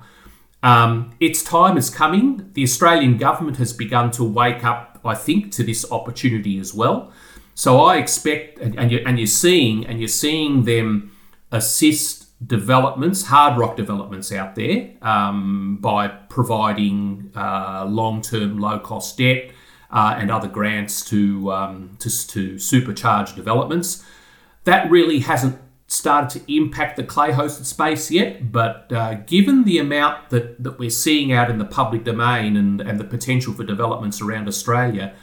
Um, 0.62 1.16
its 1.20 1.44
time 1.44 1.78
is 1.78 1.90
coming. 1.90 2.50
The 2.54 2.64
Australian 2.64 3.18
government 3.18 3.58
has 3.58 3.72
begun 3.72 4.12
to 4.12 4.24
wake 4.24 4.64
up, 4.64 4.95
I 5.06 5.16
think, 5.16 5.52
to 5.54 5.64
this 5.64 5.90
opportunity 5.92 6.60
as 6.60 6.74
well. 6.74 7.12
So 7.54 7.80
I 7.80 7.98
expect, 7.98 8.60
and, 8.60 8.78
and, 8.78 8.92
you're, 8.92 9.08
and 9.08 9.18
you're 9.18 9.28
seeing, 9.28 9.86
and 9.86 10.00
you're 10.00 10.08
seeing 10.08 10.64
them 10.64 11.12
assist 11.52 12.26
developments, 12.46 13.28
hard 13.28 13.58
rock 13.58 13.78
developments 13.78 14.32
out 14.32 14.56
there, 14.56 14.92
um, 15.02 15.78
by 15.80 16.08
providing 16.08 17.32
uh, 17.36 17.86
long-term, 17.88 18.60
low-cost 18.60 19.18
debt 19.18 19.52
uh, 19.90 20.16
and 20.18 20.30
other 20.30 20.50
grants 20.50 21.06
to, 21.06 21.52
um, 21.54 21.96
to, 22.00 22.10
to 22.28 22.56
supercharge 22.56 23.36
developments. 23.36 24.04
That 24.66 24.90
really 24.92 25.20
hasn't 25.20 25.58
started 25.96 26.30
to 26.40 26.54
impact 26.54 26.98
the 26.98 27.04
clay 27.04 27.32
hosted 27.32 27.66
space 27.66 28.12
yet, 28.12 28.52
but 28.52 28.92
uh, 28.92 29.16
given 29.26 29.64
the 29.64 29.78
amount 29.78 30.30
that, 30.30 30.62
that 30.62 30.78
we're 30.78 30.90
seeing 30.90 31.32
out 31.32 31.50
in 31.50 31.58
the 31.58 31.66
public 31.66 32.04
domain 32.04 32.58
and, 32.58 32.82
and 32.82 33.00
the 33.00 33.04
potential 33.04 33.54
for 33.54 33.64
developments 33.64 34.22
around 34.22 34.48
Australia, 34.48 35.14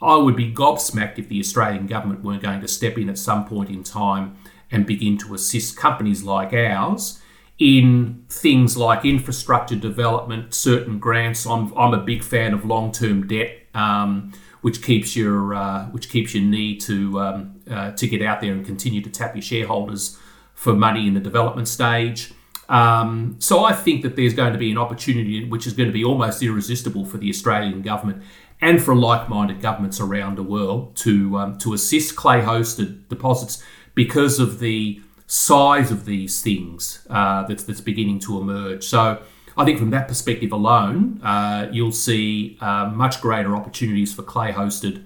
I 0.00 0.16
would 0.16 0.34
be 0.34 0.52
gobsmacked 0.52 1.18
if 1.18 1.28
the 1.28 1.38
Australian 1.38 1.86
government 1.86 2.24
weren't 2.24 2.42
going 2.42 2.60
to 2.62 2.68
step 2.68 2.98
in 2.98 3.08
at 3.08 3.18
some 3.18 3.44
point 3.44 3.70
in 3.70 3.84
time 3.84 4.36
and 4.70 4.86
begin 4.86 5.18
to 5.18 5.34
assist 5.34 5.76
companies 5.76 6.22
like 6.22 6.52
ours 6.52 7.20
in 7.58 8.24
things 8.28 8.76
like 8.76 9.04
infrastructure 9.04 9.76
development, 9.76 10.54
certain 10.54 10.98
grants. 10.98 11.46
I'm, 11.46 11.72
I'm 11.76 11.94
a 11.94 12.02
big 12.02 12.24
fan 12.24 12.54
of 12.54 12.64
long 12.64 12.90
term 12.90 13.26
debt. 13.26 13.58
Um, 13.74 14.32
which 14.62 14.80
keeps 14.80 15.16
your 15.16 15.54
uh, 15.54 15.86
which 15.86 16.08
keeps 16.08 16.34
your 16.34 16.44
need 16.44 16.80
to 16.80 17.20
um, 17.20 17.60
uh, 17.70 17.90
to 17.92 18.06
get 18.06 18.22
out 18.22 18.40
there 18.40 18.52
and 18.52 18.64
continue 18.64 19.02
to 19.02 19.10
tap 19.10 19.34
your 19.34 19.42
shareholders 19.42 20.18
for 20.54 20.74
money 20.74 21.06
in 21.06 21.14
the 21.14 21.20
development 21.20 21.68
stage. 21.68 22.32
Um, 22.68 23.36
so 23.38 23.64
I 23.64 23.72
think 23.72 24.02
that 24.02 24.16
there's 24.16 24.34
going 24.34 24.52
to 24.52 24.58
be 24.58 24.70
an 24.70 24.78
opportunity 24.78 25.44
which 25.44 25.66
is 25.66 25.72
going 25.72 25.88
to 25.88 25.92
be 25.92 26.04
almost 26.04 26.42
irresistible 26.42 27.04
for 27.04 27.18
the 27.18 27.28
Australian 27.28 27.82
government 27.82 28.22
and 28.60 28.82
for 28.82 28.94
like-minded 28.94 29.60
governments 29.60 30.00
around 30.00 30.38
the 30.38 30.42
world 30.42 30.96
to 30.96 31.36
um, 31.36 31.58
to 31.58 31.74
assist 31.74 32.16
clay-hosted 32.16 33.08
deposits 33.08 33.62
because 33.94 34.38
of 34.38 34.60
the 34.60 35.02
size 35.26 35.90
of 35.90 36.04
these 36.04 36.40
things 36.40 37.06
uh, 37.10 37.42
that's 37.44 37.64
that's 37.64 37.80
beginning 37.80 38.20
to 38.20 38.38
emerge. 38.38 38.84
So 38.84 39.22
I 39.56 39.64
think 39.64 39.78
from 39.78 39.90
that 39.90 40.08
perspective 40.08 40.52
alone, 40.52 41.20
uh, 41.22 41.68
you'll 41.70 41.92
see 41.92 42.56
uh, 42.60 42.86
much 42.86 43.20
greater 43.20 43.54
opportunities 43.54 44.14
for 44.14 44.22
clay 44.22 44.52
hosted 44.52 45.04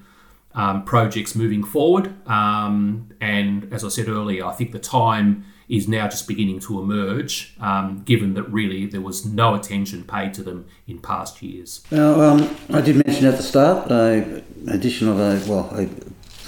um, 0.57 0.85
projects 0.85 1.35
moving 1.35 1.63
forward. 1.63 2.13
Um, 2.29 3.11
and 3.21 3.73
as 3.73 3.85
I 3.85 3.89
said 3.89 4.09
earlier, 4.09 4.45
I 4.45 4.53
think 4.53 4.73
the 4.73 4.79
time 4.79 5.45
is 5.69 5.89
now 5.89 6.09
just 6.09 6.27
beginning 6.29 6.61
to 6.61 6.81
emerge, 6.81 7.55
um, 7.61 8.03
given 8.05 8.35
that 8.35 8.45
really 8.45 8.87
there 8.87 9.01
was 9.01 9.27
no 9.27 9.55
attention 9.55 10.05
paid 10.05 10.33
to 10.33 10.43
them 10.43 10.67
in 10.87 10.99
past 10.99 11.43
years. 11.43 11.85
Now, 11.91 12.21
um, 12.21 12.57
I 12.71 12.81
did 12.81 13.05
mention 13.05 13.27
at 13.27 13.37
the 13.37 13.43
start, 13.43 13.91
uh, 13.91 14.23
addition 14.69 15.09
of 15.09 15.19
a, 15.19 15.43
well, 15.51 15.69
a, 15.73 15.89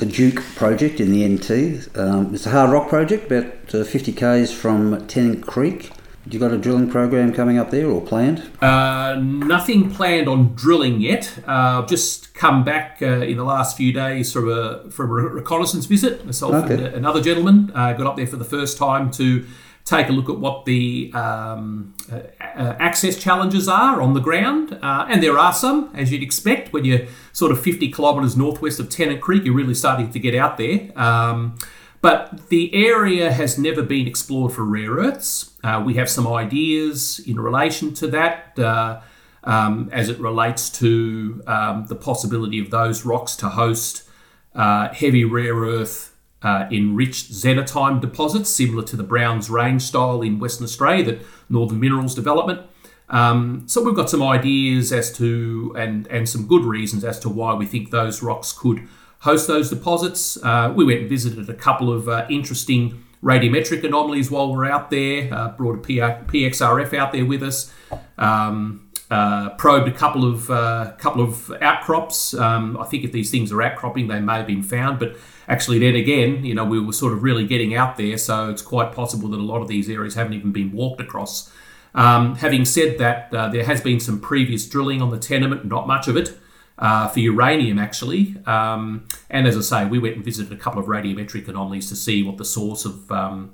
a, 0.00 0.06
Duke 0.06 0.40
project 0.54 1.00
in 1.00 1.10
the 1.10 1.28
NT. 1.28 1.98
Um, 1.98 2.32
it's 2.32 2.46
a 2.46 2.50
hard 2.50 2.70
rock 2.70 2.88
project, 2.88 3.26
about 3.26 3.74
uh, 3.74 3.82
50 3.82 4.12
k's 4.12 4.52
from 4.52 5.04
Tennant 5.08 5.44
Creek 5.44 5.90
you 6.34 6.40
got 6.40 6.52
a 6.52 6.58
drilling 6.58 6.90
program 6.90 7.32
coming 7.32 7.58
up 7.58 7.70
there 7.70 7.86
or 7.86 8.00
planned? 8.00 8.50
Uh, 8.60 9.16
nothing 9.20 9.90
planned 9.90 10.28
on 10.28 10.54
drilling 10.54 11.00
yet. 11.00 11.38
Uh, 11.46 11.80
I've 11.82 11.88
just 11.88 12.34
come 12.34 12.64
back 12.64 12.98
uh, 13.00 13.20
in 13.22 13.36
the 13.36 13.44
last 13.44 13.76
few 13.76 13.92
days 13.92 14.32
from 14.32 14.48
a 14.50 14.90
from 14.90 15.10
a 15.10 15.14
reconnaissance 15.14 15.86
visit. 15.86 16.24
Myself 16.24 16.54
okay. 16.54 16.74
and 16.74 16.82
another 16.94 17.20
gentleman 17.20 17.72
uh, 17.74 17.92
got 17.92 18.06
up 18.06 18.16
there 18.16 18.26
for 18.26 18.36
the 18.36 18.44
first 18.44 18.78
time 18.78 19.10
to 19.12 19.46
take 19.84 20.08
a 20.08 20.12
look 20.12 20.28
at 20.28 20.38
what 20.38 20.66
the 20.66 21.10
um, 21.14 21.94
uh, 22.12 22.16
uh, 22.40 22.76
access 22.78 23.16
challenges 23.16 23.68
are 23.68 24.02
on 24.02 24.12
the 24.12 24.20
ground, 24.20 24.78
and 24.82 25.22
there 25.22 25.38
are 25.38 25.52
some, 25.52 25.90
as 25.94 26.12
you'd 26.12 26.22
expect, 26.22 26.74
when 26.74 26.84
you're 26.84 27.06
sort 27.32 27.50
of 27.50 27.60
50 27.60 27.90
kilometres 27.92 28.36
northwest 28.36 28.78
of 28.80 28.90
Tennant 28.90 29.22
Creek. 29.22 29.44
You're 29.44 29.54
really 29.54 29.74
starting 29.74 30.10
to 30.10 30.18
get 30.18 30.34
out 30.34 30.58
there. 30.58 30.90
Um, 30.94 31.58
but 32.00 32.48
the 32.48 32.72
area 32.74 33.32
has 33.32 33.58
never 33.58 33.82
been 33.82 34.06
explored 34.06 34.52
for 34.52 34.64
rare 34.64 34.92
earths. 34.92 35.56
Uh, 35.64 35.82
we 35.84 35.94
have 35.94 36.08
some 36.08 36.26
ideas 36.26 37.18
in 37.20 37.40
relation 37.40 37.92
to 37.94 38.06
that 38.08 38.58
uh, 38.58 39.00
um, 39.44 39.88
as 39.92 40.08
it 40.08 40.18
relates 40.18 40.70
to 40.70 41.42
um, 41.46 41.86
the 41.86 41.96
possibility 41.96 42.58
of 42.58 42.70
those 42.70 43.04
rocks 43.04 43.34
to 43.36 43.48
host 43.48 44.08
uh, 44.54 44.92
heavy 44.92 45.24
rare 45.24 45.54
earth 45.54 46.14
uh, 46.42 46.68
enriched 46.70 47.32
xenotime 47.32 48.00
deposits, 48.00 48.48
similar 48.48 48.82
to 48.84 48.96
the 48.96 49.02
Browns 49.02 49.50
Range 49.50 49.82
style 49.82 50.22
in 50.22 50.38
Western 50.38 50.64
Australia 50.64 51.04
that 51.04 51.26
Northern 51.48 51.80
Minerals 51.80 52.14
Development. 52.14 52.60
Um, 53.08 53.64
so 53.66 53.82
we've 53.82 53.96
got 53.96 54.10
some 54.10 54.22
ideas 54.22 54.92
as 54.92 55.10
to 55.16 55.74
and 55.76 56.06
and 56.08 56.28
some 56.28 56.46
good 56.46 56.64
reasons 56.64 57.04
as 57.04 57.18
to 57.20 57.28
why 57.28 57.54
we 57.54 57.64
think 57.64 57.90
those 57.90 58.22
rocks 58.22 58.52
could 58.52 58.86
host 59.20 59.46
those 59.46 59.70
deposits. 59.70 60.42
Uh, 60.42 60.72
we 60.74 60.84
went 60.84 61.00
and 61.00 61.08
visited 61.08 61.48
a 61.48 61.54
couple 61.54 61.92
of 61.92 62.08
uh, 62.08 62.26
interesting 62.30 63.04
radiometric 63.22 63.82
anomalies 63.84 64.30
while 64.30 64.52
we 64.52 64.58
are 64.58 64.70
out 64.70 64.90
there, 64.90 65.32
uh, 65.32 65.48
brought 65.50 65.76
a 65.76 65.80
PXRF 65.80 66.94
out 66.94 67.12
there 67.12 67.24
with 67.24 67.42
us. 67.42 67.72
Um, 68.16 68.84
uh, 69.10 69.50
probed 69.56 69.88
a 69.88 69.92
couple 69.92 70.30
of 70.30 70.50
uh, 70.50 70.92
couple 70.98 71.22
of 71.22 71.50
outcrops. 71.62 72.34
Um, 72.34 72.76
I 72.76 72.84
think 72.84 73.04
if 73.04 73.12
these 73.12 73.30
things 73.30 73.50
are 73.50 73.62
outcropping, 73.62 74.06
they 74.06 74.20
may 74.20 74.34
have 74.34 74.46
been 74.46 74.62
found, 74.62 74.98
but 74.98 75.16
actually, 75.48 75.78
then 75.78 75.94
again, 75.94 76.44
you 76.44 76.54
know, 76.54 76.64
we 76.66 76.78
were 76.78 76.92
sort 76.92 77.14
of 77.14 77.22
really 77.22 77.46
getting 77.46 77.74
out 77.74 77.96
there, 77.96 78.18
so 78.18 78.50
it's 78.50 78.60
quite 78.60 78.92
possible 78.92 79.30
that 79.30 79.38
a 79.38 79.42
lot 79.42 79.62
of 79.62 79.68
these 79.68 79.88
areas 79.88 80.14
haven't 80.14 80.34
even 80.34 80.52
been 80.52 80.72
walked 80.72 81.00
across. 81.00 81.50
Um, 81.94 82.34
having 82.34 82.66
said 82.66 82.98
that, 82.98 83.32
uh, 83.32 83.48
there 83.48 83.64
has 83.64 83.80
been 83.80 83.98
some 83.98 84.20
previous 84.20 84.66
drilling 84.66 85.00
on 85.00 85.08
the 85.08 85.18
tenement, 85.18 85.64
not 85.64 85.86
much 85.86 86.06
of 86.06 86.16
it 86.18 86.38
uh, 86.78 87.08
for 87.08 87.20
uranium, 87.20 87.78
actually. 87.78 88.36
Um, 88.46 89.08
and 89.30 89.46
as 89.46 89.56
I 89.56 89.60
say, 89.60 89.88
we 89.88 89.98
went 89.98 90.16
and 90.16 90.24
visited 90.24 90.52
a 90.52 90.56
couple 90.56 90.80
of 90.80 90.86
radiometric 90.86 91.48
anomalies 91.48 91.88
to 91.88 91.96
see 91.96 92.22
what 92.22 92.36
the 92.36 92.44
source 92.44 92.84
of 92.84 93.10
um, 93.10 93.52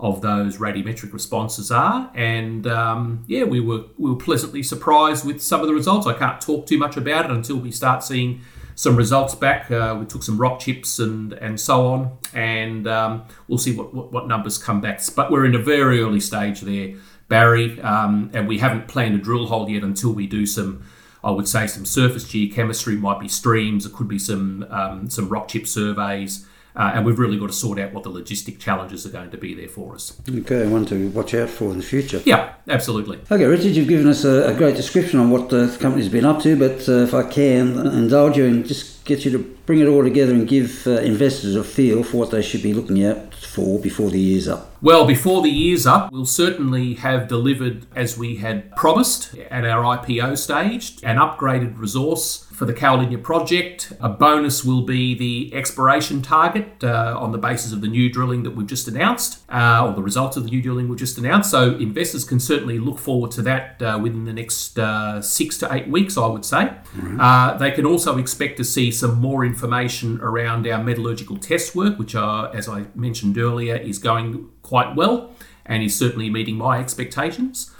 of 0.00 0.20
those 0.20 0.56
radiometric 0.56 1.12
responses 1.12 1.70
are. 1.70 2.10
And 2.14 2.66
um, 2.66 3.24
yeah, 3.28 3.44
we 3.44 3.60
were 3.60 3.84
we 3.98 4.10
were 4.10 4.16
pleasantly 4.16 4.62
surprised 4.62 5.24
with 5.24 5.42
some 5.42 5.60
of 5.60 5.66
the 5.66 5.74
results. 5.74 6.06
I 6.06 6.14
can't 6.14 6.40
talk 6.40 6.66
too 6.66 6.78
much 6.78 6.96
about 6.96 7.26
it 7.26 7.30
until 7.30 7.56
we 7.56 7.70
start 7.70 8.02
seeing 8.02 8.40
some 8.74 8.96
results 8.96 9.34
back. 9.34 9.70
Uh, 9.70 9.96
we 10.00 10.06
took 10.06 10.22
some 10.22 10.38
rock 10.38 10.60
chips 10.60 10.98
and 10.98 11.34
and 11.34 11.60
so 11.60 11.86
on, 11.86 12.18
and 12.34 12.88
um, 12.88 13.24
we'll 13.48 13.58
see 13.58 13.76
what, 13.76 13.94
what, 13.94 14.12
what 14.12 14.26
numbers 14.26 14.58
come 14.58 14.80
back. 14.80 15.00
But 15.14 15.30
we're 15.30 15.44
in 15.44 15.54
a 15.54 15.62
very 15.62 16.00
early 16.00 16.20
stage 16.20 16.62
there, 16.62 16.94
Barry, 17.28 17.80
um, 17.82 18.30
and 18.32 18.48
we 18.48 18.58
haven't 18.58 18.88
planned 18.88 19.14
a 19.14 19.18
drill 19.18 19.46
hole 19.46 19.68
yet 19.68 19.82
until 19.82 20.12
we 20.12 20.26
do 20.26 20.46
some. 20.46 20.84
I 21.24 21.30
would 21.30 21.48
say 21.48 21.66
some 21.66 21.84
surface 21.84 22.24
geochemistry 22.24 22.98
might 22.98 23.20
be 23.20 23.28
streams. 23.28 23.86
It 23.86 23.92
could 23.92 24.08
be 24.08 24.18
some 24.18 24.66
um, 24.70 25.10
some 25.10 25.28
rock 25.28 25.48
chip 25.48 25.66
surveys. 25.66 26.46
Uh, 26.74 26.92
and 26.94 27.04
we've 27.04 27.18
really 27.18 27.38
got 27.38 27.48
to 27.48 27.52
sort 27.52 27.78
out 27.78 27.92
what 27.92 28.02
the 28.02 28.10
logistic 28.10 28.58
challenges 28.58 29.04
are 29.04 29.10
going 29.10 29.30
to 29.30 29.36
be 29.36 29.52
there 29.52 29.68
for 29.68 29.94
us. 29.94 30.18
Okay, 30.26 30.66
one 30.66 30.86
to 30.86 31.10
watch 31.10 31.34
out 31.34 31.50
for 31.50 31.70
in 31.70 31.76
the 31.76 31.82
future. 31.84 32.22
Yeah, 32.24 32.54
absolutely. 32.66 33.18
Okay, 33.30 33.44
Richard, 33.44 33.76
you've 33.76 33.88
given 33.88 34.08
us 34.08 34.24
a, 34.24 34.48
a 34.48 34.54
great 34.54 34.74
description 34.74 35.20
on 35.20 35.30
what 35.30 35.50
the 35.50 35.76
company's 35.80 36.08
been 36.08 36.24
up 36.24 36.40
to, 36.44 36.56
but 36.56 36.88
uh, 36.88 37.02
if 37.02 37.12
I 37.12 37.24
can 37.24 37.86
indulge 37.88 38.38
you 38.38 38.46
and 38.46 38.66
just 38.66 39.04
get 39.04 39.24
you 39.24 39.30
to 39.32 39.38
bring 39.66 39.80
it 39.80 39.86
all 39.86 40.02
together 40.02 40.32
and 40.32 40.48
give 40.48 40.86
uh, 40.86 40.92
investors 41.00 41.56
a 41.56 41.64
feel 41.64 42.02
for 42.02 42.16
what 42.16 42.30
they 42.30 42.40
should 42.40 42.62
be 42.62 42.72
looking 42.72 43.04
out 43.04 43.31
for 43.44 43.78
before 43.80 44.10
the 44.10 44.20
year's 44.20 44.48
up. 44.48 44.72
Well, 44.82 45.06
before 45.06 45.42
the 45.42 45.48
year's 45.48 45.86
up, 45.86 46.10
we'll 46.10 46.26
certainly 46.26 46.94
have 46.94 47.28
delivered, 47.28 47.86
as 47.94 48.18
we 48.18 48.36
had 48.36 48.74
promised 48.74 49.32
at 49.48 49.64
our 49.64 49.84
IPO 49.96 50.36
stage, 50.36 50.96
an 51.04 51.18
upgraded 51.18 51.78
resource 51.78 52.48
for 52.52 52.64
the 52.64 52.74
Cowalinya 52.74 53.22
project. 53.22 53.92
A 54.00 54.08
bonus 54.08 54.64
will 54.64 54.82
be 54.82 55.14
the 55.14 55.54
exploration 55.54 56.20
target 56.20 56.82
uh, 56.82 57.16
on 57.16 57.30
the 57.30 57.38
basis 57.38 57.72
of 57.72 57.80
the 57.80 57.86
new 57.86 58.10
drilling 58.10 58.42
that 58.42 58.56
we've 58.56 58.66
just 58.66 58.88
announced, 58.88 59.44
uh, 59.48 59.86
or 59.86 59.94
the 59.94 60.02
results 60.02 60.36
of 60.36 60.42
the 60.42 60.50
new 60.50 60.60
drilling 60.60 60.88
we've 60.88 60.98
just 60.98 61.16
announced. 61.16 61.52
So 61.52 61.76
investors 61.76 62.24
can 62.24 62.40
certainly 62.40 62.80
look 62.80 62.98
forward 62.98 63.30
to 63.32 63.42
that 63.42 63.80
uh, 63.80 64.00
within 64.02 64.24
the 64.24 64.32
next 64.32 64.80
uh, 64.80 65.22
six 65.22 65.58
to 65.58 65.72
eight 65.72 65.86
weeks, 65.86 66.18
I 66.18 66.26
would 66.26 66.44
say. 66.44 66.72
Mm-hmm. 66.96 67.58
they 67.58 67.70
can 67.70 67.86
also 67.86 68.18
expect 68.18 68.56
to 68.56 68.64
see 68.64 68.90
some 68.90 69.20
more 69.20 69.44
information 69.44 70.20
around 70.20 70.66
our 70.66 70.82
metallurgical 70.82 71.36
test 71.36 71.76
work, 71.76 72.00
which, 72.00 72.16
are, 72.16 72.54
as 72.54 72.68
I 72.68 72.86
mentioned 72.96 73.31
earlier, 73.38 73.76
is 73.76 73.98
going 73.98 74.48
quite 74.62 74.94
well 74.96 75.34
and 75.66 75.82
is 75.82 75.96
certainly 75.96 76.30
meeting 76.30 76.56
my 76.56 76.78
expectations. 76.78 77.72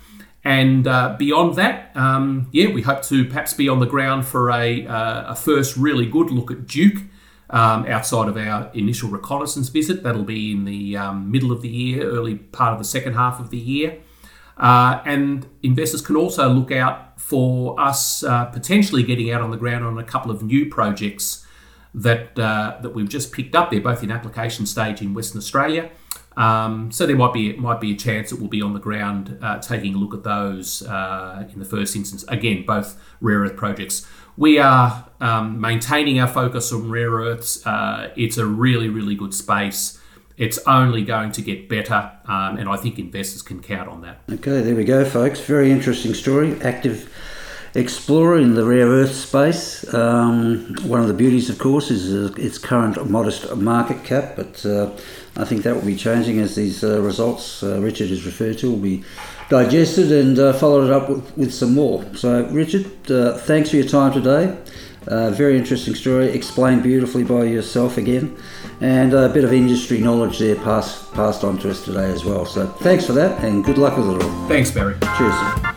And 0.44 0.86
uh, 0.88 1.14
beyond 1.18 1.54
that, 1.56 1.96
um, 1.96 2.48
yeah, 2.52 2.68
we 2.72 2.82
hope 2.82 3.02
to 3.04 3.24
perhaps 3.24 3.54
be 3.54 3.68
on 3.68 3.78
the 3.78 3.86
ground 3.86 4.26
for 4.26 4.50
a, 4.50 4.86
uh, 4.86 5.32
a 5.32 5.36
first 5.36 5.76
really 5.76 6.06
good 6.06 6.30
look 6.30 6.50
at 6.50 6.66
Duke 6.66 7.02
um, 7.50 7.86
outside 7.86 8.28
of 8.28 8.36
our 8.36 8.70
initial 8.74 9.08
reconnaissance 9.08 9.68
visit. 9.68 10.02
That'll 10.02 10.24
be 10.24 10.52
in 10.52 10.64
the 10.64 10.96
um, 10.96 11.30
middle 11.30 11.52
of 11.52 11.62
the 11.62 11.68
year, 11.68 12.02
early 12.02 12.36
part 12.36 12.72
of 12.72 12.78
the 12.78 12.84
second 12.84 13.14
half 13.14 13.38
of 13.38 13.50
the 13.50 13.58
year. 13.58 13.98
Uh, 14.56 15.00
and 15.04 15.46
investors 15.62 16.02
can 16.02 16.16
also 16.16 16.48
look 16.48 16.72
out 16.72 17.20
for 17.20 17.78
us 17.80 18.22
uh, 18.24 18.46
potentially 18.46 19.02
getting 19.02 19.30
out 19.30 19.42
on 19.42 19.50
the 19.50 19.56
ground 19.56 19.84
on 19.84 19.96
a 19.98 20.04
couple 20.04 20.30
of 20.30 20.42
new 20.42 20.68
projects 20.68 21.41
that 21.94 22.38
uh, 22.38 22.78
that 22.80 22.94
we've 22.94 23.08
just 23.08 23.32
picked 23.32 23.54
up. 23.54 23.70
They're 23.70 23.80
both 23.80 24.02
in 24.02 24.10
application 24.10 24.66
stage 24.66 25.02
in 25.02 25.14
Western 25.14 25.38
Australia. 25.38 25.90
Um, 26.36 26.90
so 26.90 27.06
there 27.06 27.16
might 27.16 27.32
be 27.32 27.54
might 27.56 27.80
be 27.80 27.92
a 27.92 27.96
chance 27.96 28.30
that 28.30 28.38
we'll 28.38 28.48
be 28.48 28.62
on 28.62 28.72
the 28.72 28.80
ground 28.80 29.38
uh, 29.42 29.58
taking 29.58 29.94
a 29.94 29.98
look 29.98 30.14
at 30.14 30.22
those 30.22 30.82
uh, 30.82 31.46
in 31.52 31.58
the 31.58 31.64
first 31.64 31.94
instance. 31.94 32.24
Again, 32.28 32.64
both 32.66 32.98
rare 33.20 33.40
earth 33.40 33.56
projects. 33.56 34.06
We 34.36 34.58
are 34.58 35.06
um, 35.20 35.60
maintaining 35.60 36.18
our 36.20 36.28
focus 36.28 36.72
on 36.72 36.90
rare 36.90 37.10
earths. 37.10 37.64
Uh, 37.66 38.10
it's 38.16 38.38
a 38.38 38.46
really 38.46 38.88
really 38.88 39.14
good 39.14 39.34
space. 39.34 39.98
It's 40.38 40.58
only 40.66 41.04
going 41.04 41.32
to 41.32 41.42
get 41.42 41.68
better, 41.68 42.10
um, 42.24 42.56
and 42.56 42.66
I 42.66 42.76
think 42.76 42.98
investors 42.98 43.42
can 43.42 43.60
count 43.60 43.90
on 43.90 44.00
that. 44.00 44.22
Okay, 44.32 44.62
there 44.62 44.74
we 44.74 44.84
go, 44.84 45.04
folks. 45.04 45.40
Very 45.40 45.70
interesting 45.70 46.14
story. 46.14 46.58
Active 46.62 47.12
explorer 47.74 48.38
in 48.38 48.54
the 48.54 48.64
rare 48.64 48.86
earth 48.86 49.14
space. 49.14 49.92
Um, 49.94 50.76
one 50.82 51.00
of 51.00 51.08
the 51.08 51.14
beauties, 51.14 51.48
of 51.48 51.58
course, 51.58 51.90
is 51.90 52.12
uh, 52.12 52.32
its 52.36 52.58
current 52.58 53.08
modest 53.08 53.56
market 53.56 54.04
cap, 54.04 54.34
but 54.36 54.64
uh, 54.66 54.90
I 55.36 55.44
think 55.44 55.62
that 55.62 55.74
will 55.74 55.86
be 55.86 55.96
changing 55.96 56.38
as 56.38 56.54
these 56.54 56.84
uh, 56.84 57.00
results 57.00 57.62
uh, 57.62 57.80
Richard 57.80 58.10
has 58.10 58.26
referred 58.26 58.58
to 58.58 58.70
will 58.70 58.78
be 58.78 59.04
digested 59.48 60.12
and 60.12 60.38
uh, 60.38 60.52
followed 60.52 60.90
up 60.90 61.08
with, 61.08 61.36
with, 61.36 61.54
some 61.54 61.74
more. 61.74 62.04
So, 62.14 62.44
Richard, 62.46 63.10
uh, 63.10 63.38
thanks 63.38 63.70
for 63.70 63.76
your 63.76 63.88
time 63.88 64.12
today. 64.12 64.56
very 65.06 65.56
interesting 65.56 65.94
story, 65.94 66.28
explained 66.28 66.82
beautifully 66.82 67.24
by 67.24 67.44
yourself 67.44 67.96
again, 67.96 68.36
and 68.80 69.14
a 69.14 69.30
bit 69.30 69.44
of 69.44 69.52
industry 69.52 69.98
knowledge 69.98 70.38
there 70.38 70.56
passed 70.56 71.12
passed 71.14 71.44
on 71.44 71.58
to 71.58 71.70
us 71.70 71.84
today 71.84 72.10
as 72.10 72.24
well. 72.24 72.44
So, 72.44 72.66
thanks 72.66 73.06
for 73.06 73.14
that, 73.14 73.42
and 73.42 73.64
good 73.64 73.78
luck 73.78 73.96
with 73.96 74.08
it 74.10 74.22
all. 74.22 74.48
Thanks, 74.48 74.70
Barry. 74.70 74.96
Cheers. 75.16 75.71